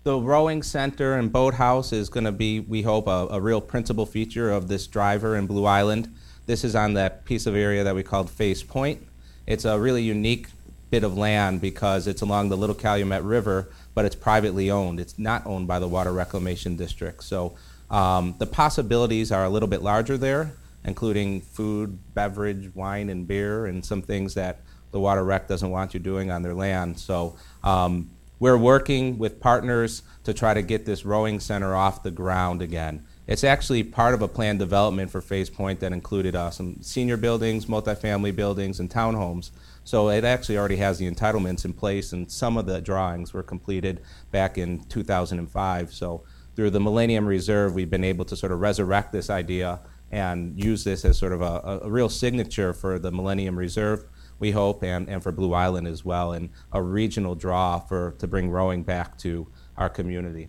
[0.02, 4.06] The rowing center and boathouse is going to be, we hope, a, a, real principal
[4.06, 6.14] feature of this driver in Blue Island.
[6.46, 9.06] This is on that piece of area that we called Fay's Point.
[9.46, 10.48] It's a really unique
[10.90, 15.00] bit of land because it's along the Little Calumet River, but it's privately owned.
[15.00, 17.22] It's not owned by the Water Reclamation District.
[17.22, 17.54] So
[17.90, 20.52] um, the possibilities are a little bit larger there,
[20.84, 24.60] including food, beverage, wine, and beer, and some things that
[24.90, 26.98] the Water Rec doesn't want you doing on their land.
[26.98, 32.10] So um, we're working with partners to try to get this rowing center off the
[32.10, 33.04] ground again.
[33.26, 37.16] It's actually part of a planned development for Fay's Point that included uh, some senior
[37.16, 39.50] buildings, multifamily buildings, and townhomes.
[39.84, 43.42] So it actually already has the entitlements in place, and some of the drawings were
[43.42, 44.02] completed
[44.32, 45.92] back in 2005.
[45.92, 46.24] So
[46.56, 49.80] through the Millennium Reserve, we've been able to sort of resurrect this idea
[50.10, 54.04] and use this as sort of a, a real signature for the Millennium Reserve
[54.40, 58.26] we hope, and, and for Blue Island as well, and a regional draw for to
[58.26, 59.46] bring rowing back to
[59.76, 60.48] our community.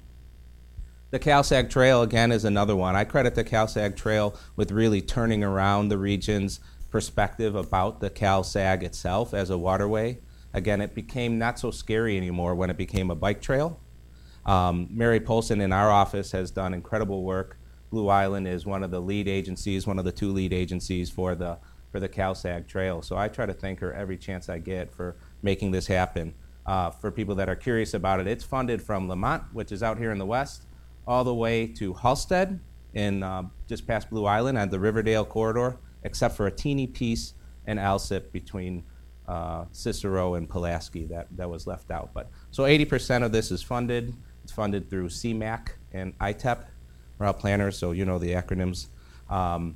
[1.11, 2.95] The CalSag Trail, again, is another one.
[2.95, 8.81] I credit the CalSag Trail with really turning around the region's perspective about the CalSag
[8.81, 10.19] itself as a waterway.
[10.53, 13.79] Again, it became not so scary anymore when it became a bike trail.
[14.45, 17.57] Um, Mary Polson in our office has done incredible work.
[17.91, 21.35] Blue Island is one of the lead agencies, one of the two lead agencies for
[21.35, 21.59] the
[21.91, 23.01] for the CalSag Trail.
[23.01, 26.33] So I try to thank her every chance I get for making this happen.
[26.65, 29.97] Uh, for people that are curious about it, it's funded from Lemont, which is out
[29.97, 30.67] here in the west,
[31.05, 32.59] all the way to Halsted
[32.93, 37.33] in uh, just past Blue Island on the Riverdale corridor, except for a teeny piece
[37.67, 38.83] in Alsip between
[39.27, 42.11] uh, Cicero and Pulaski that, that was left out.
[42.13, 44.13] But so 80% of this is funded.
[44.43, 46.63] It's funded through CMAQ and ITEP,
[47.21, 48.87] route planners, so you know the acronyms.
[49.29, 49.75] Um,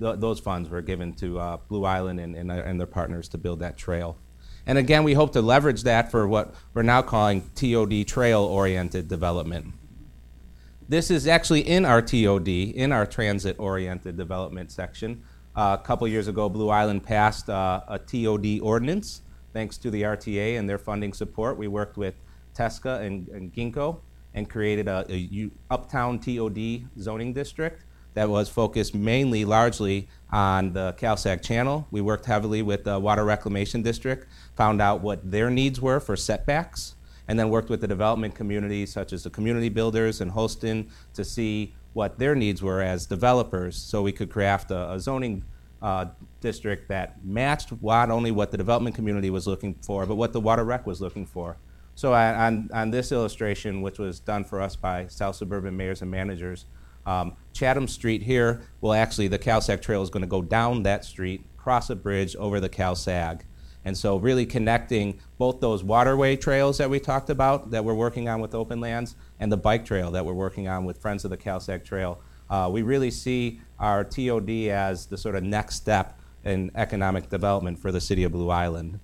[0.00, 3.38] th- those funds were given to uh, Blue Island and, and, and, their partners to
[3.38, 4.16] build that trail.
[4.66, 9.08] And again, we hope to leverage that for what we're now calling TOD trail oriented
[9.08, 9.74] development.
[10.88, 15.22] This is actually in our TOD, in our transit oriented development section.
[15.54, 19.22] Uh, a couple years ago, Blue Island passed uh, a TOD ordinance
[19.52, 21.56] thanks to the RTA and their funding support.
[21.56, 22.14] We worked with
[22.54, 24.00] Teska and, and Ginkgo
[24.34, 30.72] and created a, a U, uptown TOD zoning district that was focused mainly, largely on
[30.72, 31.86] the CalSag channel.
[31.90, 34.26] We worked heavily with the Water Reclamation District,
[34.56, 36.94] found out what their needs were for setbacks,
[37.26, 41.24] and then worked with the development community, such as the community builders and Holsten, to
[41.24, 45.44] see what their needs were as developers so we could craft a, a zoning
[45.80, 46.06] uh,
[46.40, 50.40] district that matched not only what the development community was looking for, but what the
[50.40, 51.56] water rec was looking for.
[51.94, 56.10] So on, on this illustration, which was done for us by South Suburban mayors and
[56.10, 56.66] managers,
[57.06, 61.04] um, Chatham Street here will actually, the CalSag Trail is going to go down that
[61.04, 63.42] street, cross a bridge over the CalSag.
[63.86, 68.30] And so, really connecting both those waterway trails that we talked about that we're working
[68.30, 71.30] on with Open Lands and the bike trail that we're working on with Friends of
[71.30, 72.18] the CalSag Trail.
[72.48, 77.78] Uh, we really see our TOD as the sort of next step in economic development
[77.78, 79.00] for the city of Blue Island.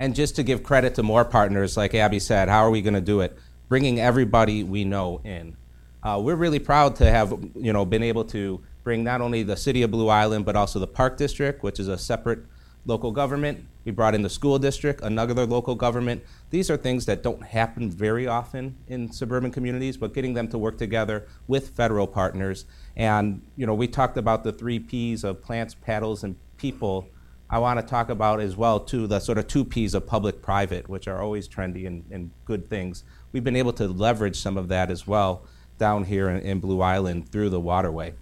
[0.00, 2.94] And just to give credit to more partners, like Abby said, how are we going
[2.94, 3.36] to do it?
[3.68, 5.58] Bringing everybody we know in.
[6.02, 9.56] Uh, we're really proud to have you know been able to bring not only the
[9.56, 12.40] city of Blue Island but also the Park District, which is a separate
[12.86, 13.66] local government.
[13.84, 16.24] We brought in the school district, another local government.
[16.48, 20.58] These are things that don't happen very often in suburban communities, but getting them to
[20.58, 22.64] work together with federal partners.
[22.96, 27.06] And you know, we talked about the three P's of plants, paddles, and people.
[27.50, 30.88] I want to talk about as well too the sort of two P's of public-private,
[30.88, 33.02] which are always trendy and, and good things.
[33.32, 35.44] We've been able to leverage some of that as well
[35.76, 38.14] down here in, in Blue Island through the waterway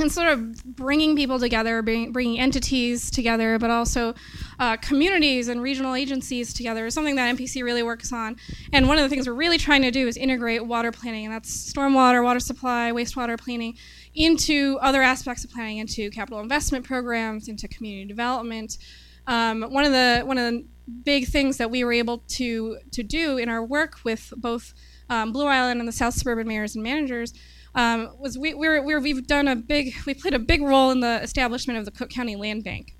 [0.00, 4.14] and sort of bringing people together, bring, bringing entities together, but also
[4.58, 8.36] uh, communities and regional agencies together is something that MPC really works on.
[8.72, 11.34] And one of the things we're really trying to do is integrate water planning, and
[11.34, 13.76] that's stormwater, water supply, wastewater planning,
[14.18, 18.78] into other aspects of planning, into capital investment programs, into community development.
[19.26, 20.64] Um, one of the one of the
[21.04, 24.74] big things that we were able to to do in our work with both
[25.10, 27.32] um, Blue Island and the South Suburban mayors and managers
[27.74, 31.22] um, was we, we're, we've done a big, we played a big role in the
[31.22, 32.96] establishment of the Cook County Land Bank.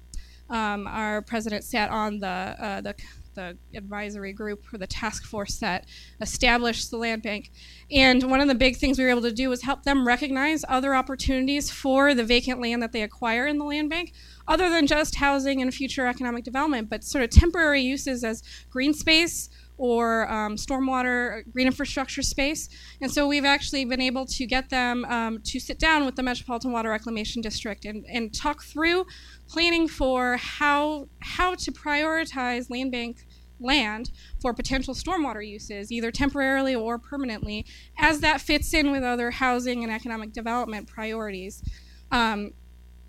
[0.50, 2.94] Um, our president sat on the, uh, the,
[3.39, 5.86] the advisory group or the task force that
[6.20, 7.53] established the land bank.
[7.91, 10.64] And one of the big things we were able to do was help them recognize
[10.68, 14.12] other opportunities for the vacant land that they acquire in the land bank,
[14.49, 18.93] other than just housing and future economic development, but sort of temporary uses as green
[18.93, 22.68] space or um, stormwater green infrastructure space.
[23.01, 26.22] And so we've actually been able to get them um, to sit down with the
[26.22, 29.07] Metropolitan Water Reclamation District and, and talk through
[29.49, 33.27] planning for how, how to prioritize land bank
[33.61, 37.66] land for potential stormwater uses, either temporarily or permanently,
[37.98, 41.62] as that fits in with other housing and economic development priorities.
[42.11, 42.52] Um,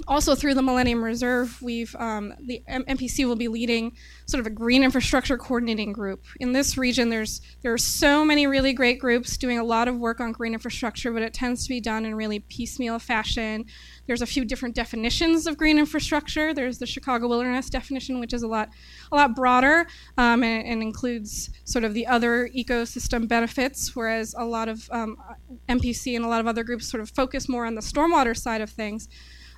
[0.07, 3.91] also through the Millennium Reserve, we've um, the M- MPC will be leading
[4.25, 6.25] sort of a green infrastructure coordinating group.
[6.39, 9.97] In this region, there's there are so many really great groups doing a lot of
[9.97, 13.65] work on green infrastructure, but it tends to be done in really piecemeal fashion.
[14.07, 16.53] There's a few different definitions of green infrastructure.
[16.53, 18.69] There's the Chicago Wilderness definition, which is a lot
[19.11, 19.87] a lot broader
[20.17, 25.17] um, and, and, includes sort of the other ecosystem benefits, whereas a lot of um,
[25.67, 28.61] MPC and a lot of other groups sort of focus more on the stormwater side
[28.61, 29.09] of things.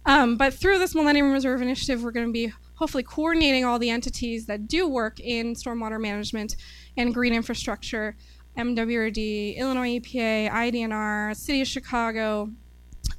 [0.05, 3.89] Um, but through this Millennium Reserve Initiative, we're going to be hopefully coordinating all the
[3.89, 6.55] entities that do work in stormwater management
[6.97, 8.15] and green infrastructure.
[8.57, 12.51] MWRD, Illinois EPA, IDNR, City of Chicago,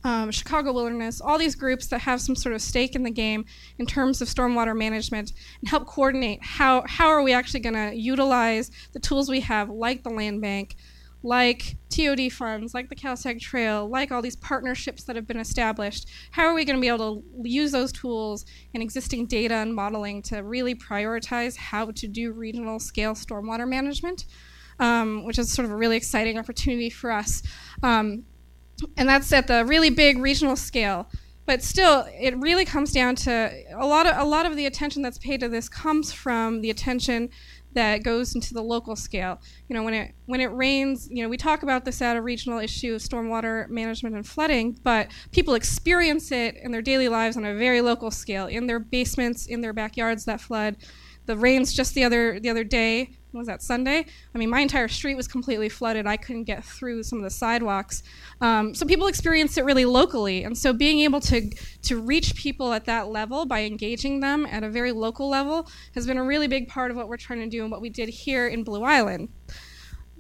[0.04, 3.44] um, Chicago Wilderness, all these groups that have some sort of stake in the game
[3.78, 7.96] in terms of stormwater management and help coordinate how, how are we actually going to
[7.96, 10.76] utilize the tools we have, like the land bank,
[11.22, 16.08] like TOD funds, like the CalSag Trail, like all these partnerships that have been established,
[16.32, 18.44] how are we going to be able to use those tools
[18.74, 24.26] and existing data and modeling to really prioritize how to do regional scale stormwater management,
[24.80, 27.42] um, which is sort of a really exciting opportunity for us.
[27.82, 28.24] Um,
[28.96, 31.08] and that's at the really big regional scale.
[31.44, 35.02] But still, it really comes down to a lot of a lot of the attention
[35.02, 37.30] that's paid to this comes from the attention
[37.74, 39.40] that goes into the local scale.
[39.68, 42.22] You know, when it when it rains, you know, we talk about this at a
[42.22, 47.36] regional issue of stormwater management and flooding, but people experience it in their daily lives
[47.36, 50.76] on a very local scale, in their basements, in their backyards that flood.
[51.26, 54.06] The rains just the other the other day was that Sunday?
[54.34, 56.06] I mean, my entire street was completely flooded.
[56.06, 58.02] I couldn't get through some of the sidewalks.
[58.40, 61.50] Um, so people experience it really locally, and so being able to
[61.82, 66.06] to reach people at that level by engaging them at a very local level has
[66.06, 68.08] been a really big part of what we're trying to do and what we did
[68.08, 69.28] here in Blue Island.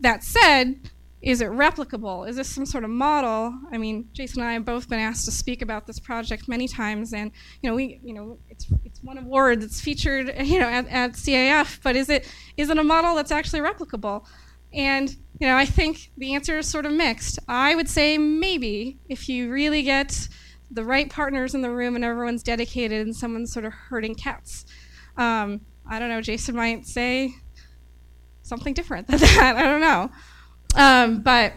[0.00, 0.90] That said,
[1.22, 2.28] is it replicable?
[2.28, 3.56] Is this some sort of model?
[3.70, 6.66] I mean, Jason and I have both been asked to speak about this project many
[6.66, 7.30] times, and
[7.62, 11.12] you know, we, you know, it's it's one award that's featured, you know, at, at
[11.12, 11.80] CAF.
[11.82, 14.26] But is it is it a model that's actually replicable?
[14.74, 17.38] And you know, I think the answer is sort of mixed.
[17.46, 20.28] I would say maybe if you really get
[20.72, 24.64] the right partners in the room and everyone's dedicated and someone's sort of herding cats.
[25.16, 26.20] Um, I don't know.
[26.20, 27.34] Jason might say
[28.42, 29.54] something different than that.
[29.56, 30.10] I don't know.
[30.74, 31.52] Um, but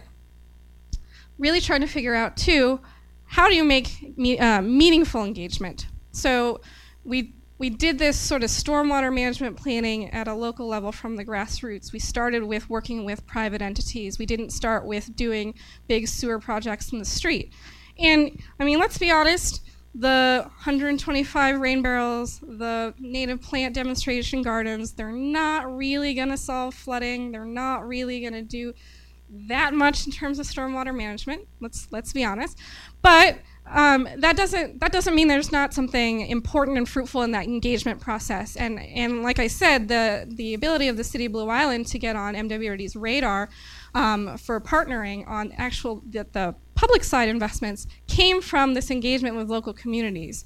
[1.37, 2.79] really trying to figure out too,
[3.25, 5.87] how do you make me, uh, meaningful engagement?
[6.11, 6.61] So
[7.03, 11.23] we we did this sort of stormwater management planning at a local level from the
[11.23, 11.93] grassroots.
[11.93, 14.19] We started with working with private entities.
[14.19, 15.53] We didn't start with doing
[15.87, 17.53] big sewer projects in the street.
[17.97, 19.61] And I mean, let's be honest,
[19.93, 26.75] the 125 rain barrels, the native plant demonstration gardens, they're not really going to solve
[26.75, 27.31] flooding.
[27.31, 28.73] They're not really going to do
[29.29, 31.47] that much in terms of stormwater management.
[31.59, 32.57] Let's let's be honest,
[33.01, 37.45] but um, that doesn't that doesn't mean there's not something important and fruitful in that
[37.45, 38.55] engagement process.
[38.55, 41.99] And and like I said, the the ability of the city of Blue Island to
[41.99, 43.49] get on MWRD's radar
[43.95, 49.49] um, for partnering on actual the, the, public side investments came from this engagement with
[49.49, 50.43] local communities.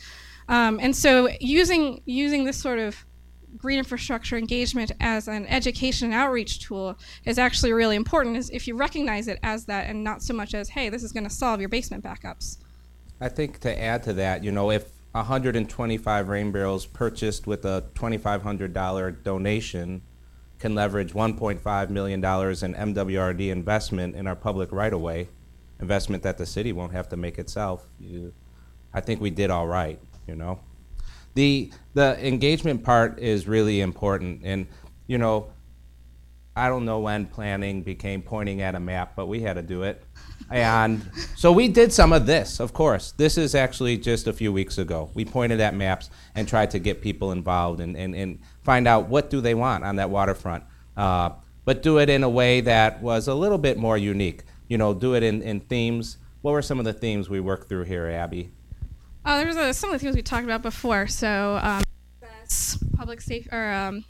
[0.48, 3.04] Um, and so using using this sort of
[3.58, 8.68] green infrastructure engagement as an education and outreach tool is actually really important is if
[8.68, 11.30] you recognize it as that and not so much as hey this is going to
[11.30, 12.58] solve your basement backups.
[13.22, 17.84] I think to add to that you know if 125 rain barrels purchased with a
[17.96, 20.02] $2500 donation
[20.60, 25.28] can leverage $1.5 million in mwrd investment in our public right-of-way
[25.80, 28.34] investment that the city won't have to make itself you,
[28.94, 30.60] i think we did all right you know
[31.34, 34.42] the the engagement part is really important.
[34.44, 34.68] And
[35.10, 35.48] you know
[36.56, 39.84] i don't know when planning became pointing at a map but we had to do
[39.84, 40.04] it.
[40.52, 43.12] And so we did some of this of course.
[43.12, 45.10] This is actually just a few weeks ago.
[45.14, 49.10] We pointed at maps and tried to get people involved and, and, and find out
[49.10, 50.64] what do they want on that waterfront.
[50.98, 51.32] Uh,
[51.66, 54.44] but do it in a way that was a little bit more unique.
[54.68, 56.18] You know do it in, in themes.
[56.42, 58.52] What were some of the themes we worked through here abby
[59.26, 61.08] Oh, there's a, some of the things we talked about before.
[61.08, 61.84] So, um,
[62.96, 64.06] public safety or um,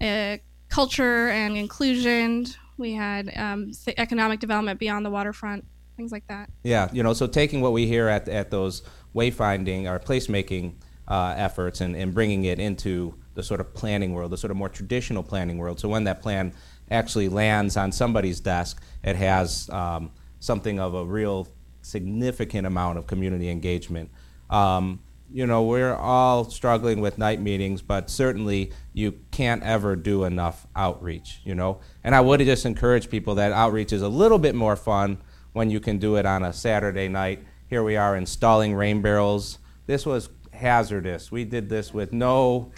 [0.00, 0.36] uh,
[0.68, 2.46] culture and inclusion.
[2.78, 6.50] We had um, economic development beyond the waterfront, things like that.
[6.62, 8.82] Yeah, you know, so taking what we hear at, at those
[9.14, 10.74] wayfinding or placemaking
[11.08, 14.56] uh, efforts and, and bringing it into the sort of planning world, the sort of
[14.56, 15.80] more traditional planning world.
[15.80, 16.52] So when that plan
[16.90, 21.48] actually lands on somebody's desk, it has um, something of a real
[21.90, 24.10] significant amount of community engagement.
[24.48, 25.00] Um,
[25.32, 30.66] you know, we're all struggling with night meetings, but certainly you can't ever do enough
[30.74, 31.80] outreach, you know.
[32.02, 35.18] And I would just encourage people that outreach is a little bit more fun
[35.52, 37.44] when you can do it on a Saturday night.
[37.68, 39.58] Here we are installing rain barrels.
[39.86, 41.30] This was hazardous.
[41.30, 42.72] We did this with no,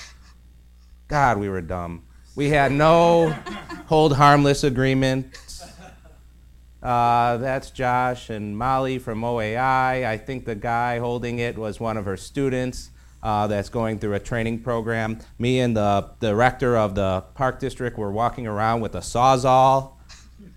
[1.08, 2.04] God, we were dumb.
[2.34, 3.30] We had no
[3.86, 5.38] hold harmless agreement.
[6.82, 10.04] Uh, that's Josh and Molly from OAI.
[10.04, 12.90] I think the guy holding it was one of her students
[13.22, 15.20] uh, that's going through a training program.
[15.38, 19.92] Me and the director of the park district were walking around with a sawzall.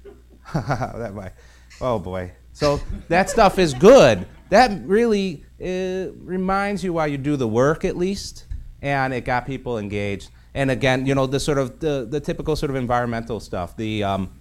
[0.54, 1.34] that
[1.80, 2.32] oh boy.
[2.54, 4.26] So that stuff is good.
[4.50, 8.46] That really reminds you why you do the work at least,
[8.82, 10.30] and it got people engaged.
[10.54, 14.04] And again, you know, the sort of the, the typical sort of environmental stuff, the
[14.04, 14.40] um,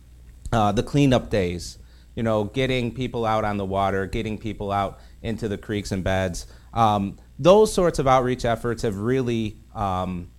[0.54, 1.78] uh, the cleanup days,
[2.14, 6.04] you know, getting people out on the water, getting people out into the creeks and
[6.04, 6.46] beds.
[6.72, 10.30] Um, those sorts of outreach efforts have really um,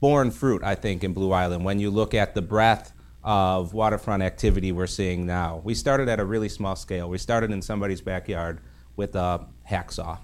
[0.00, 2.92] borne fruit, I think, in Blue Island when you look at the breadth
[3.22, 5.60] of waterfront activity we're seeing now.
[5.62, 7.08] We started at a really small scale.
[7.08, 8.60] We started in somebody's backyard
[8.96, 10.18] with a hacksaw.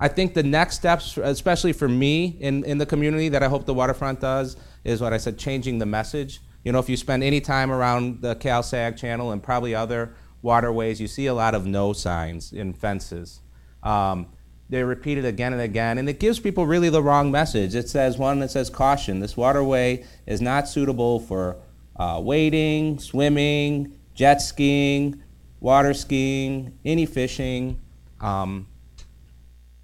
[0.00, 3.66] I think the next steps, especially for me in, in the community, that I hope
[3.66, 6.40] the waterfront does, is what I said changing the message.
[6.68, 10.12] You know, if you spend any time around the Cal Sag channel and probably other
[10.42, 13.40] waterways, you see a lot of no signs in fences.
[13.82, 14.26] Um,
[14.68, 17.74] they're repeated again and again, and it gives people really the wrong message.
[17.74, 21.56] It says one that says caution: this waterway is not suitable for
[21.96, 25.22] uh, wading, swimming, jet skiing,
[25.60, 27.80] water skiing, any fishing.
[28.20, 28.66] Um,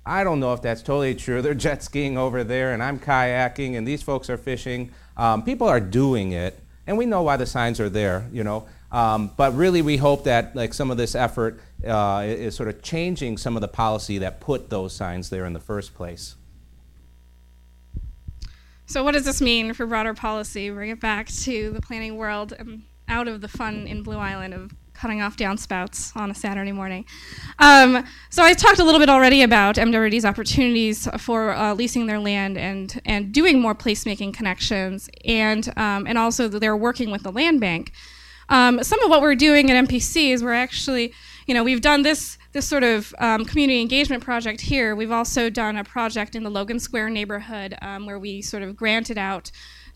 [0.05, 1.41] I don't know if that's totally true.
[1.41, 4.91] They're jet skiing over there, and I'm kayaking, and these folks are fishing.
[5.16, 8.66] Um, people are doing it, and we know why the signs are there, you know.
[8.93, 12.82] Um, but really, we hope that like some of this effort uh, is sort of
[12.82, 16.37] changing some of the policy that put those signs there in the first place.
[18.87, 20.70] So, what does this mean for broader policy?
[20.70, 24.55] Bring it back to the planning world and out of the fun in Blue Island
[24.55, 27.05] of cutting off downspouts on a Saturday morning.
[27.59, 32.18] Um, so I talked a little bit already about MWD's opportunities for uh, leasing their
[32.18, 37.32] land and and doing more placemaking connections, and um, and also they're working with the
[37.32, 37.92] land bank.
[38.49, 41.12] Um, some of what we're doing at MPC is we're actually,
[41.47, 44.95] you know, we've done this this sort of um, community engagement project here.
[44.95, 48.76] We've also done a project in the Logan Square neighborhood um, where we sort of
[48.76, 49.51] granted out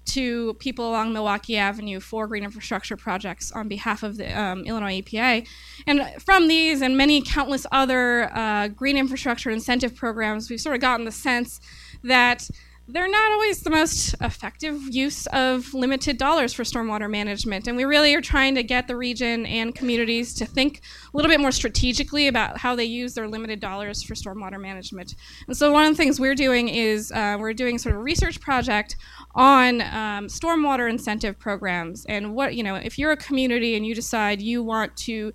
[0.09, 5.01] to people along Milwaukee Avenue for green infrastructure projects on behalf of the um, Illinois
[5.01, 5.47] EPA.
[5.87, 10.81] And from these and many countless other uh, green infrastructure incentive programs, we've sort of
[10.81, 11.61] gotten the sense
[12.03, 12.49] that
[12.91, 17.69] they're not always the most effective use of limited dollars for stormwater management.
[17.69, 20.81] And we really are trying to get the region and communities to think
[21.13, 25.17] a little bit more strategically about how they use their limited dollars for stormwater management.
[25.47, 28.05] And so, one of the things we're doing is uh, we're doing sort of a
[28.05, 28.97] research project
[29.35, 32.07] on um, stormwater incentive programs.
[32.07, 35.35] And what, you know, if you're a community and you decide you want to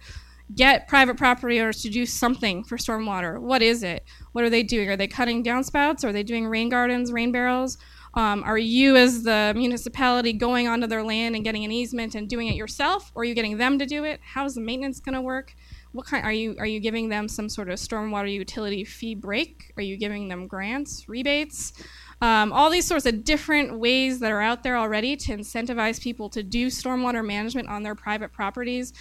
[0.56, 3.40] get private property owners to do something for stormwater.
[3.40, 4.04] What is it?
[4.34, 4.90] What are they doing?
[4.90, 6.04] Are they cutting downspouts?
[6.04, 7.78] Are they doing rain gardens, rain barrels?
[8.16, 12.30] Um, are you, as the municipality, going onto their land and getting an easement and
[12.30, 14.20] doing it yourself, or are you getting them to do it?
[14.22, 15.56] How's the maintenance going to work?
[15.94, 16.56] What kind are you?
[16.60, 19.74] Are you giving them some sort of stormwater utility fee break?
[19.78, 21.74] Are you giving them grants, rebates?
[22.22, 26.30] Um, all these sorts of different ways that are out there already to incentivize people
[26.30, 28.94] to do stormwater management on their private properties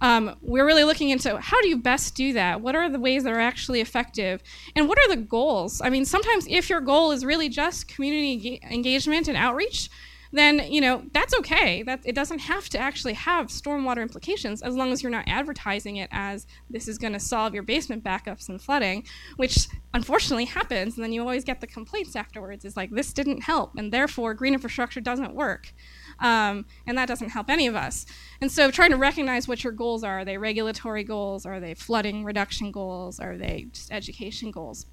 [0.00, 2.60] um, we're really looking into how do you best do that?
[2.60, 4.42] What are the ways that are actually effective?
[4.76, 5.80] And what are the goals?
[5.80, 9.90] I mean, sometimes if your goal is really just community engagement and outreach,
[10.32, 11.82] then you know that's okay.
[11.82, 15.96] That it doesn't have to actually have stormwater implications as long as you're not advertising
[15.96, 19.04] it as this is going to solve your basement backups and flooding,
[19.36, 20.96] which unfortunately happens.
[20.96, 22.64] And then you always get the complaints afterwards.
[22.64, 25.72] Is like this didn't help, and therefore green infrastructure doesn't work.
[26.20, 28.06] Um, and that doesn't help any of us.
[28.40, 30.20] And so, trying to recognize what your goals are.
[30.20, 31.46] Are they regulatory goals?
[31.46, 33.20] Are they flooding reduction goals?
[33.20, 34.86] Are they just education goals?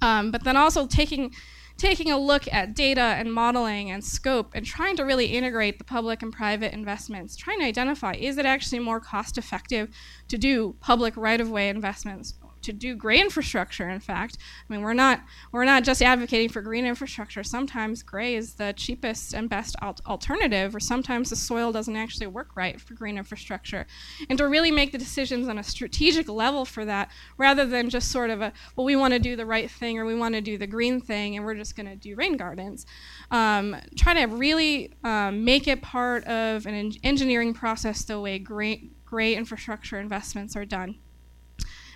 [0.00, 1.34] Um, but then also taking
[1.76, 5.84] taking a look at data and modeling and scope and trying to really integrate the
[5.84, 9.88] public and private investments, trying to identify is it actually more cost effective
[10.28, 12.34] to do public right of way investments
[12.64, 13.88] to do gray infrastructure.
[13.88, 17.42] In fact, I mean we're not we're not just advocating for green infrastructure.
[17.42, 22.26] Sometimes gray is the cheapest and best al- alternative, or sometimes the soil doesn't actually
[22.26, 23.86] work right for green infrastructure.
[24.28, 28.10] And to really make the decisions on a strategic level for that, rather than just
[28.10, 30.40] sort of a well we want to do the right thing or we want to
[30.40, 32.86] do the green thing and we're just going to do rain gardens.
[33.30, 38.38] Um, try to really um, make it part of an en- engineering process the way
[38.38, 40.96] great gray infrastructure investments are done.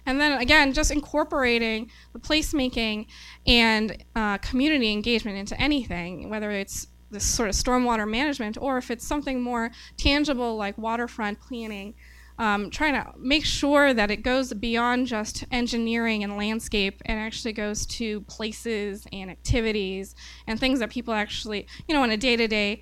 [0.08, 3.08] And then again, just incorporating the placemaking
[3.46, 8.90] and uh, community engagement into anything, whether it's this sort of stormwater management or if
[8.90, 11.94] it's something more tangible like waterfront planning
[12.38, 17.52] um, trying to make sure that it goes beyond just engineering and landscape and actually
[17.52, 20.14] goes to places and activities
[20.46, 22.80] and things that people actually, you know, on a day to day,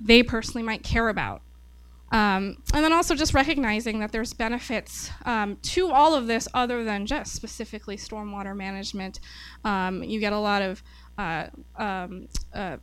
[0.00, 1.42] they personally might care about.
[2.12, 6.82] Um, and then also just recognizing that there's benefits um, to all of this other
[6.82, 9.20] than just specifically stormwater management.
[9.64, 10.82] Um, you get a lot of
[11.16, 11.46] uh,
[11.76, 12.78] um, uh,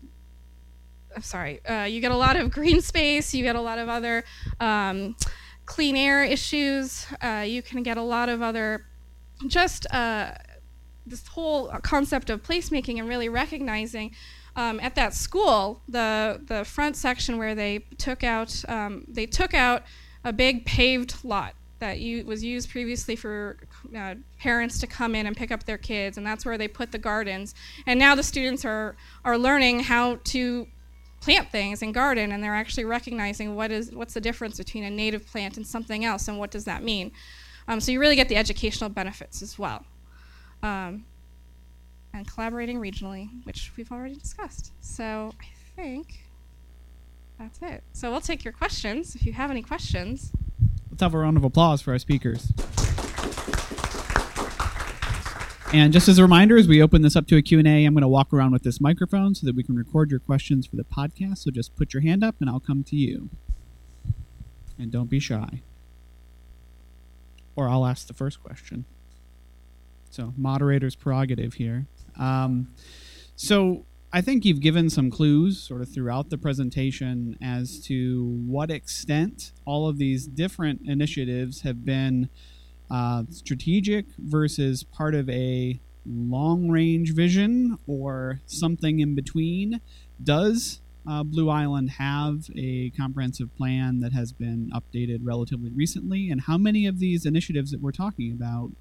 [1.21, 4.23] sorry, uh, you get a lot of green space, you get a lot of other
[4.59, 5.15] um,
[5.65, 7.07] clean air issues.
[7.21, 8.85] Uh, you can get a lot of other,
[9.47, 10.31] just uh,
[11.05, 14.13] this whole concept of placemaking and really recognizing.
[14.57, 19.53] Um, at that school, the the front section where they took out um, they took
[19.53, 19.83] out
[20.23, 23.57] a big paved lot that was used previously for
[23.95, 26.91] uh, parents to come in and pick up their kids, and that's where they put
[26.91, 27.53] the gardens.
[27.85, 30.67] And now the students are are learning how to
[31.21, 34.89] plant things and garden and they're actually recognizing what is what's the difference between a
[34.89, 37.11] native plant and something else and what does that mean
[37.67, 39.83] um, so you really get the educational benefits as well
[40.63, 41.05] um,
[42.13, 45.45] and collaborating regionally which we've already discussed so i
[45.75, 46.25] think
[47.39, 50.31] that's it so we'll take your questions if you have any questions
[50.89, 52.51] let's have a round of applause for our speakers
[55.73, 58.01] and just as a reminder, as we open this up to a Q&A, I'm going
[58.01, 60.85] to walk around with this microphone so that we can record your questions for the
[60.85, 61.39] podcast.
[61.39, 63.29] So just put your hand up and I'll come to you.
[64.79, 65.61] And don't be shy.
[67.57, 68.85] Or I'll ask the first question.
[70.09, 71.87] So, moderator's prerogative here.
[72.17, 72.69] Um,
[73.35, 78.71] so, I think you've given some clues sort of throughout the presentation as to what
[78.71, 82.29] extent all of these different initiatives have been
[82.89, 89.81] uh, strategic versus part of a long range vision or something in between.
[90.23, 96.29] Does uh, Blue Island have a comprehensive plan that has been updated relatively recently?
[96.29, 98.71] And how many of these initiatives that we're talking about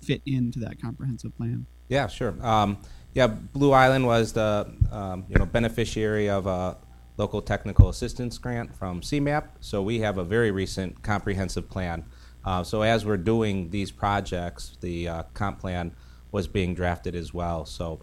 [0.00, 1.66] fit into that comprehensive plan?
[1.88, 2.34] Yeah, sure.
[2.42, 2.78] Um,
[3.14, 6.76] yeah, Blue Island was the um, you know beneficiary of a
[7.16, 9.48] local technical assistance grant from CMAP.
[9.60, 12.04] So we have a very recent comprehensive plan
[12.46, 15.92] uh, so as we're doing these projects, the uh, comp plan
[16.30, 17.66] was being drafted as well.
[17.66, 18.00] So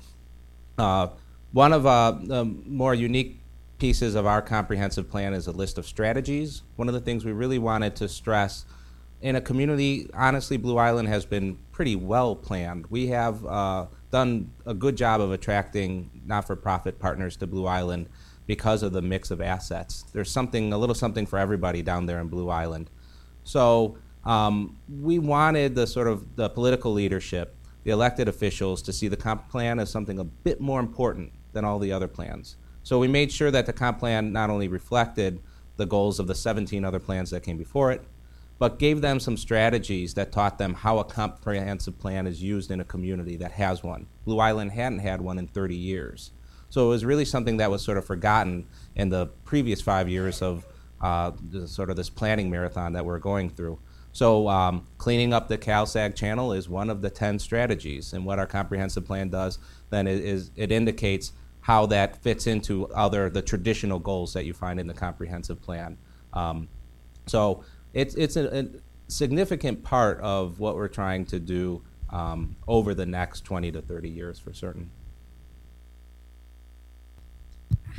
[0.78, 1.08] uh,
[1.54, 3.40] one of uh, the more unique
[3.80, 6.62] pieces of our comprehensive plan is a list of strategies.
[6.76, 8.66] One of the things we really wanted to stress
[9.24, 12.86] in a community, honestly, Blue Island has been pretty well planned.
[12.90, 18.10] We have uh, done a good job of attracting not-for-profit partners to Blue Island
[18.48, 20.04] because of the mix of assets.
[20.12, 22.90] There's something, a little something for everybody down there in Blue Island.
[23.46, 27.56] So um, we wanted the sort of the political leadership,
[27.86, 31.64] the elected officials, to see the comp plan as something a bit more important than
[31.64, 32.58] all the other plans.
[32.84, 35.40] So we made sure that the comp plan not only reflected
[35.78, 38.02] the goals of the 17 other plans that came before it,
[38.60, 42.80] but gave them some strategies that taught them how a comprehensive plan is used in
[42.80, 44.08] a community that has one.
[44.26, 46.32] Blue Island hadn't had one in 30 years.
[46.70, 50.42] So it was really something that was sort of forgotten in the previous five years
[50.42, 50.66] of
[51.02, 51.32] uh,
[51.66, 53.80] sort of this planning marathon that we're going through.
[54.14, 58.14] So um, cleaning up the CalSAG channel is one of the 10 strategies.
[58.14, 62.88] And what our comprehensive plan does then is, is it indicates how that fits into
[62.90, 65.98] other the traditional goals that you find in the comprehensive plan.
[66.34, 66.68] Um,
[67.26, 67.64] so
[67.94, 68.66] it's, it's a, a,
[69.08, 74.10] significant part of what we're trying to do um, over the next 20 to 30
[74.10, 74.90] years for certain.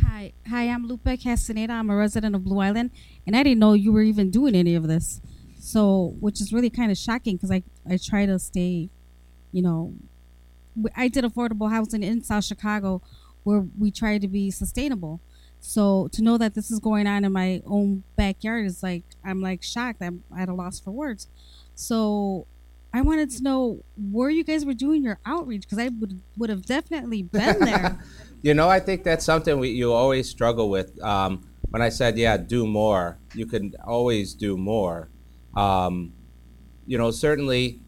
[0.02, 0.68] Hi, hi.
[0.68, 1.72] I'm Lupe Castaneda.
[1.72, 2.90] I'm a resident of Blue Island,
[3.26, 5.20] and I didn't know you were even doing any of this.
[5.60, 8.90] So, which is really kind of shocking because I, I try to stay,
[9.52, 9.94] you know,
[10.96, 13.02] I did affordable housing in South Chicago
[13.44, 15.20] where we try to be sustainable.
[15.66, 19.40] So to know that this is going on in my own backyard is like, I'm
[19.40, 20.02] like shocked.
[20.02, 21.26] I'm at a loss for words.
[21.74, 22.46] So
[22.92, 26.50] I wanted to know where you guys were doing your outreach because I would would
[26.50, 27.98] have definitely been there.
[28.42, 31.02] you know, I think that's something we, you always struggle with.
[31.02, 35.08] Um, when I said, yeah, do more, you can always do more.
[35.56, 36.12] Um,
[36.86, 37.80] you know, certainly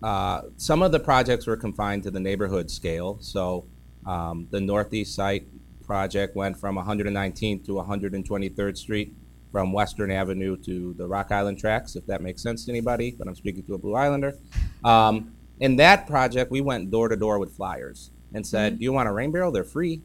[0.00, 3.18] uh, some of the projects were confined to the neighborhood scale.
[3.20, 3.66] So
[4.06, 5.48] um, the Northeast site
[5.86, 9.14] project went from 119th to 123rd Street,
[9.52, 13.26] from Western Avenue to the Rock Island tracks, if that makes sense to anybody, but
[13.26, 14.34] I'm speaking to a Blue Islander.
[14.84, 18.78] Um, in that project, we went door to door with flyers and said, mm-hmm.
[18.78, 19.50] Do you want a rain barrel?
[19.52, 20.02] They're free.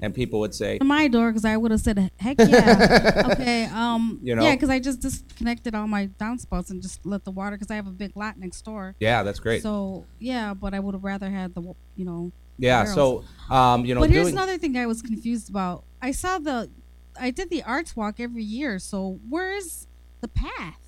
[0.00, 4.20] and people would say, my door because I would have said, "Heck yeah!" okay, um,
[4.22, 4.44] You know?
[4.44, 7.74] yeah, because I just disconnected all my downspouts and just let the water because I
[7.74, 8.94] have a big lot next door.
[9.00, 12.30] "Yeah, that's great." So yeah, but I would have rather had the you know.
[12.58, 15.84] Yeah, so um, you know, but here's doing another thing I was confused about.
[16.02, 16.70] I saw the,
[17.18, 18.78] I did the arts walk every year.
[18.78, 19.86] So where's
[20.20, 20.78] the path?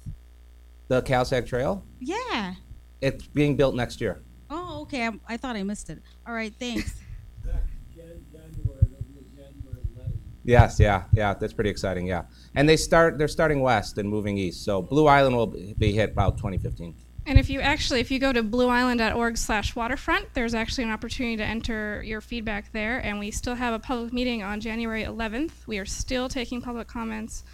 [0.89, 2.55] the Calsag Trail, Yeah.
[3.01, 4.23] it's being built next year.
[4.51, 5.07] Oh, okay.
[5.07, 6.03] I, I thought I missed it.
[6.27, 6.99] All right, thanks.
[10.43, 12.07] Yes, yeah, yeah, that's pretty exciting.
[12.07, 12.23] Yeah,
[12.55, 14.65] and they start they're starting west and moving east.
[14.65, 16.97] So Blue Island will be hit about 2015.
[17.27, 21.37] And if you actually, if you go to blueisland.org slash waterfront, there's actually an opportunity
[21.37, 22.99] to enter your feedback there.
[22.99, 25.67] And we still have a public meeting on January 11th.
[25.67, 27.45] We are still taking public comments.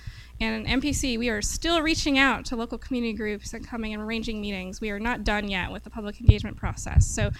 [0.41, 4.03] And in MPC, we are still reaching out to local community groups and coming and
[4.03, 4.81] arranging meetings.
[4.81, 7.07] We are not done yet with the public engagement process.
[7.07, 7.31] So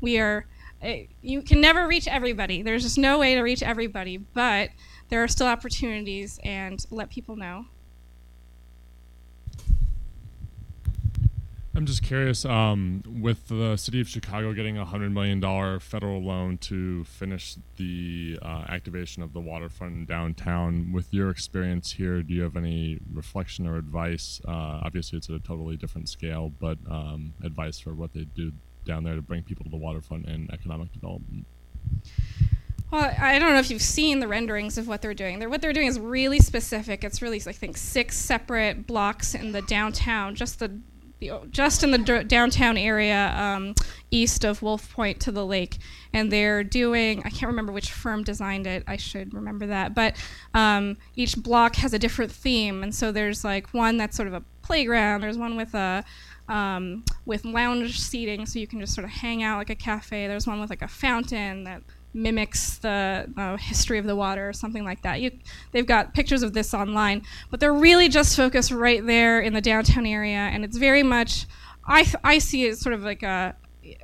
[0.00, 0.46] we are,
[0.80, 2.62] eh, you can never reach everybody.
[2.62, 4.70] There's just no way to reach everybody, but
[5.08, 7.66] there are still opportunities and let people know.
[11.76, 16.22] I'm just curious, um, with the city of Chicago getting a hundred million dollar federal
[16.22, 20.92] loan to finish the uh, activation of the waterfront downtown.
[20.92, 24.40] With your experience here, do you have any reflection or advice?
[24.46, 28.52] Uh, obviously, it's at a totally different scale, but um, advice for what they do
[28.86, 31.44] down there to bring people to the waterfront and economic development.
[32.92, 35.40] Well, I don't know if you've seen the renderings of what they're doing.
[35.40, 37.02] They're, what they're doing is really specific.
[37.02, 40.78] It's really, I think, six separate blocks in the downtown, just the,
[41.50, 43.74] just in the d- downtown area um,
[44.10, 45.78] east of Wolf Point to the lake.
[46.12, 48.84] And they're doing, I can't remember which firm designed it.
[48.86, 49.94] I should remember that.
[49.94, 50.16] But
[50.52, 54.34] um, each block has a different theme, and so there's like one that's sort of
[54.34, 55.22] a playground.
[55.22, 56.04] There's one with a
[56.48, 60.26] um, with lounge seating, so you can just sort of hang out like a cafe.
[60.26, 61.82] There's one with like a fountain that
[62.14, 65.20] mimics the uh, history of the water or something like that.
[65.20, 65.32] You,
[65.72, 69.60] they've got pictures of this online, but they're really just focused right there in the
[69.60, 71.46] downtown area, and it's very much.
[71.86, 73.54] I, I see it sort of like a,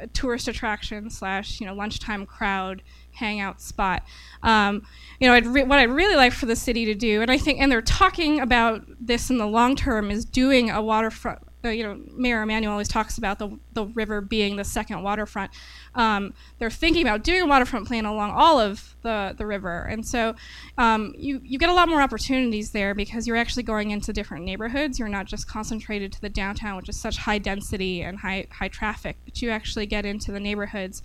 [0.00, 2.82] a tourist attraction slash you know lunchtime crowd
[3.12, 4.02] hangout spot.
[4.42, 4.82] Um,
[5.18, 7.38] you know, I'd re- what I'd really like for the city to do, and I
[7.38, 11.40] think, and they're talking about this in the long term, is doing a waterfront.
[11.62, 15.50] You know, Mayor Emanuel always talks about the the river being the second waterfront.
[15.94, 20.06] Um, they're thinking about doing a waterfront plan along all of the, the river, and
[20.06, 20.34] so
[20.78, 24.44] um, you you get a lot more opportunities there because you're actually going into different
[24.44, 24.98] neighborhoods.
[24.98, 28.68] You're not just concentrated to the downtown, which is such high density and high high
[28.68, 31.02] traffic, but you actually get into the neighborhoods.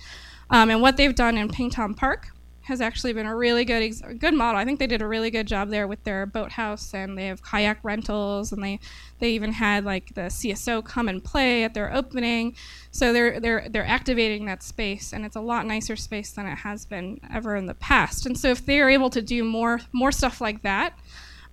[0.50, 2.35] Um, and what they've done in Ping Tom Park
[2.66, 4.60] has actually been a really good ex- good model.
[4.60, 7.44] I think they did a really good job there with their boathouse, and they have
[7.44, 8.80] kayak rentals, and they
[9.20, 12.56] they even had like the CSO come and play at their opening.
[12.90, 16.60] So they're they're they're activating that space, and it's a lot nicer space than it
[16.60, 18.26] has been ever in the past.
[18.26, 20.98] And so if they are able to do more more stuff like that.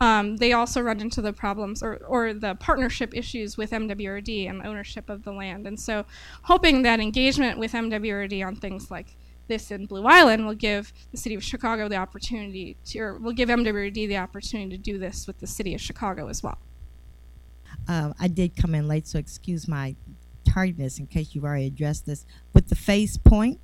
[0.00, 4.66] Um, they also run into the problems or, or the partnership issues with MWRD and
[4.66, 5.64] ownership of the land.
[5.64, 6.06] And so,
[6.42, 9.14] hoping that engagement with MWRD on things like
[9.48, 13.32] this in Blue Island will give the city of Chicago the opportunity to, or will
[13.32, 16.58] give MWD the opportunity to do this with the city of Chicago as well.
[17.88, 19.96] Uh, I did come in late, so excuse my
[20.44, 22.24] tardiness in case you've already addressed this.
[22.52, 23.60] With the Fay's Point,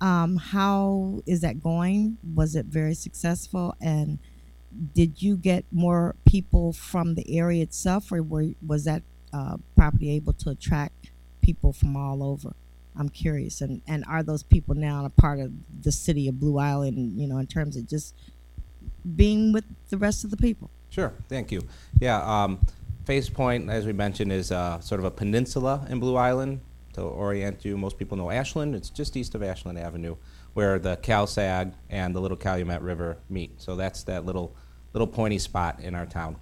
[0.00, 2.18] um, how is that going?
[2.34, 3.74] Was it very successful?
[3.80, 4.18] And
[4.92, 9.02] did you get more people from the area itself, or were, was that
[9.32, 11.10] uh, property able to attract
[11.40, 12.54] people from all over?
[12.96, 16.58] I'm curious, and and are those people now a part of the city of Blue
[16.58, 17.20] Island?
[17.20, 18.14] You know, in terms of just
[19.16, 20.70] being with the rest of the people.
[20.88, 21.62] Sure, thank you.
[21.98, 22.64] Yeah, um,
[23.04, 26.60] Fay's Point, as we mentioned, is uh, sort of a peninsula in Blue Island.
[26.94, 28.76] To orient you, most people know Ashland.
[28.76, 30.14] It's just east of Ashland Avenue,
[30.52, 33.60] where the Calsag and the Little Calumet River meet.
[33.60, 34.54] So that's that little
[34.92, 36.36] little pointy spot in our town.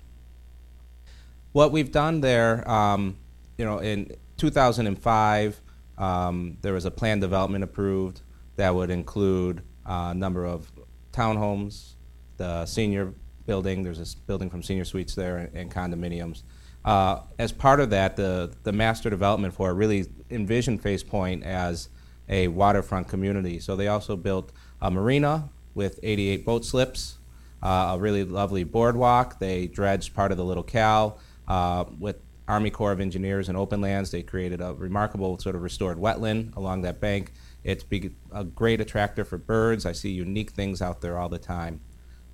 [1.52, 3.16] What we've done there, um,
[3.56, 5.60] you know, in 2005,
[5.98, 8.22] um, there was a plan development approved
[8.56, 10.70] that would include uh, a number of
[11.12, 11.94] townhomes,
[12.36, 13.14] the senior
[13.46, 13.82] building.
[13.82, 16.42] There's this building from Senior Suites there and, and condominiums.
[16.84, 21.44] Uh, as part of that, the the master development for it really envisioned Fay's Point
[21.44, 21.88] as
[22.28, 23.58] a waterfront community.
[23.60, 27.18] So they also built a marina with 88 boat slips,
[27.62, 29.38] uh, a really lovely boardwalk.
[29.38, 32.16] They dredged part of the Little Cal uh, with
[32.48, 34.10] Army Corps of Engineers and Open Lands.
[34.10, 37.32] They created a remarkable sort of restored wetland along that bank.
[37.64, 37.84] It's
[38.32, 39.86] a great attractor for birds.
[39.86, 41.80] I see unique things out there all the time.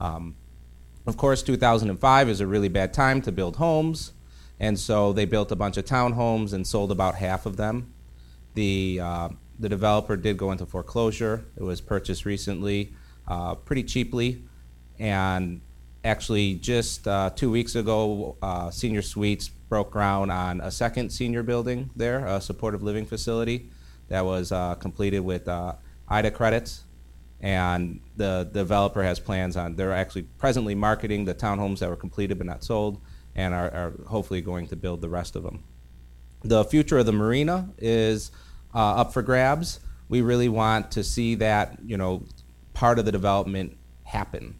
[0.00, 0.36] Um,
[1.06, 4.12] of course, 2005 is a really bad time to build homes,
[4.60, 7.92] and so they built a bunch of townhomes and sold about half of them.
[8.54, 9.28] The uh,
[9.58, 11.44] the developer did go into foreclosure.
[11.56, 12.94] It was purchased recently
[13.26, 14.44] uh, pretty cheaply.
[14.98, 15.60] And
[16.08, 21.42] actually, just uh, two weeks ago, uh, Senior Suites broke ground on a second senior
[21.42, 23.70] building there, a supportive living facility
[24.08, 25.74] that was uh, completed with uh,
[26.10, 26.84] IHDA credits.
[27.40, 32.38] And the developer has plans on, they're actually presently marketing the townhomes that were completed
[32.38, 33.00] but not sold
[33.36, 35.62] and are, are hopefully going to build the rest of them.
[36.42, 38.32] The future of the marina is
[38.74, 39.78] uh, up for grabs.
[40.08, 42.24] We really want to see that, you know,
[42.74, 44.56] part of the development happen.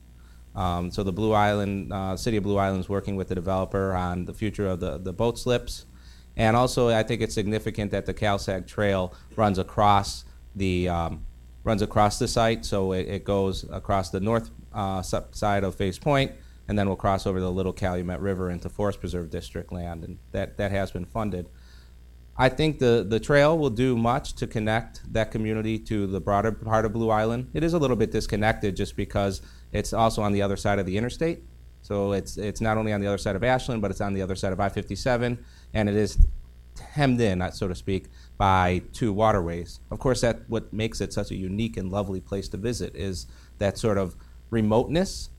[0.55, 3.94] Um, so the Blue Island, uh, City of Blue Island is working with the developer
[3.94, 5.86] on the future of the, the boat slips.
[6.36, 10.24] And also, I think it's significant that the CalSag Trail runs across
[10.55, 11.26] the um,
[11.64, 12.64] runs across the site.
[12.64, 16.32] So it, it goes across the north uh, side of Fay's Point,
[16.68, 20.18] and then we'll cross over the Little Calumet River into Forest Preserve District land, and
[20.32, 21.49] that, that has been funded.
[22.40, 26.53] I think the, the trail will do much to connect that community to the broader
[26.53, 27.51] part of Blue Island.
[27.53, 29.42] It is a little bit disconnected just because
[29.72, 31.42] it's also on the other side of the interstate.
[31.82, 34.22] So it's, it's not only on the other side of Ashland, but it's on the
[34.22, 35.38] other side of I 57,
[35.74, 36.18] and it is
[36.80, 38.06] hemmed in, so to speak,
[38.36, 39.80] by two waterways.
[39.90, 43.26] Of course, that what makes it such a unique and lovely place to visit is
[43.58, 44.16] that sort of
[44.50, 45.30] remoteness.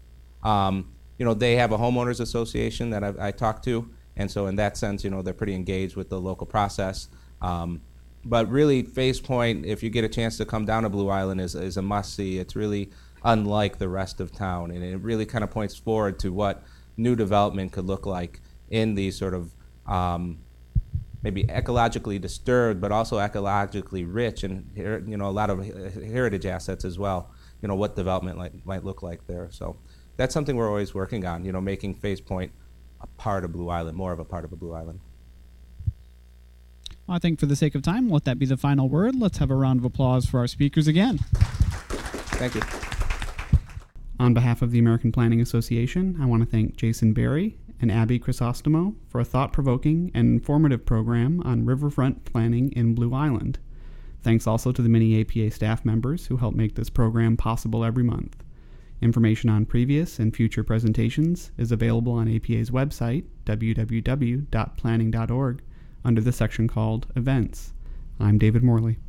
[0.44, 4.48] Um, you know, they have a homeowners association that I, I talked to, and so
[4.48, 7.08] in that sense, you know, they're pretty engaged with the local process.
[7.42, 7.82] Um,
[8.26, 11.40] but really, Fay's Point, if you get a chance to come down to Blue Island,
[11.40, 12.38] is, is a must see.
[12.38, 12.92] It's really
[13.24, 16.64] unlike the rest of town, and it really kind of points forward to what
[16.98, 19.54] new development could look like in these sort of
[19.88, 20.40] um,
[21.22, 26.86] maybe ecologically disturbed, but also ecologically rich, and you know a lot of heritage assets
[26.86, 27.32] as well.
[27.62, 29.50] You know what development might, might look like there.
[29.52, 29.78] So
[30.18, 31.44] that's something we're always working on.
[31.44, 32.52] You know, making Fay's Point
[33.02, 35.00] a part of Blue Island, more of a part of a Blue Island.
[37.08, 39.16] Well, I think for the sake of time, let that be the final word.
[39.16, 41.18] Let's have a round of applause for our speakers again.
[42.38, 42.89] Thank you.
[44.20, 48.20] On behalf of the American Planning Association, I want to thank Jason Berry and Abby
[48.20, 53.60] Crisostomo for a thought provoking and informative program on riverfront planning in Blue Island.
[54.22, 58.04] Thanks also to the many APA staff members who help make this program possible every
[58.04, 58.44] month.
[59.02, 65.62] Information on previous and future presentations is available on APA's website, www.planning.org,
[66.04, 67.72] under the section called Events.
[68.20, 69.00] I'm David Morley.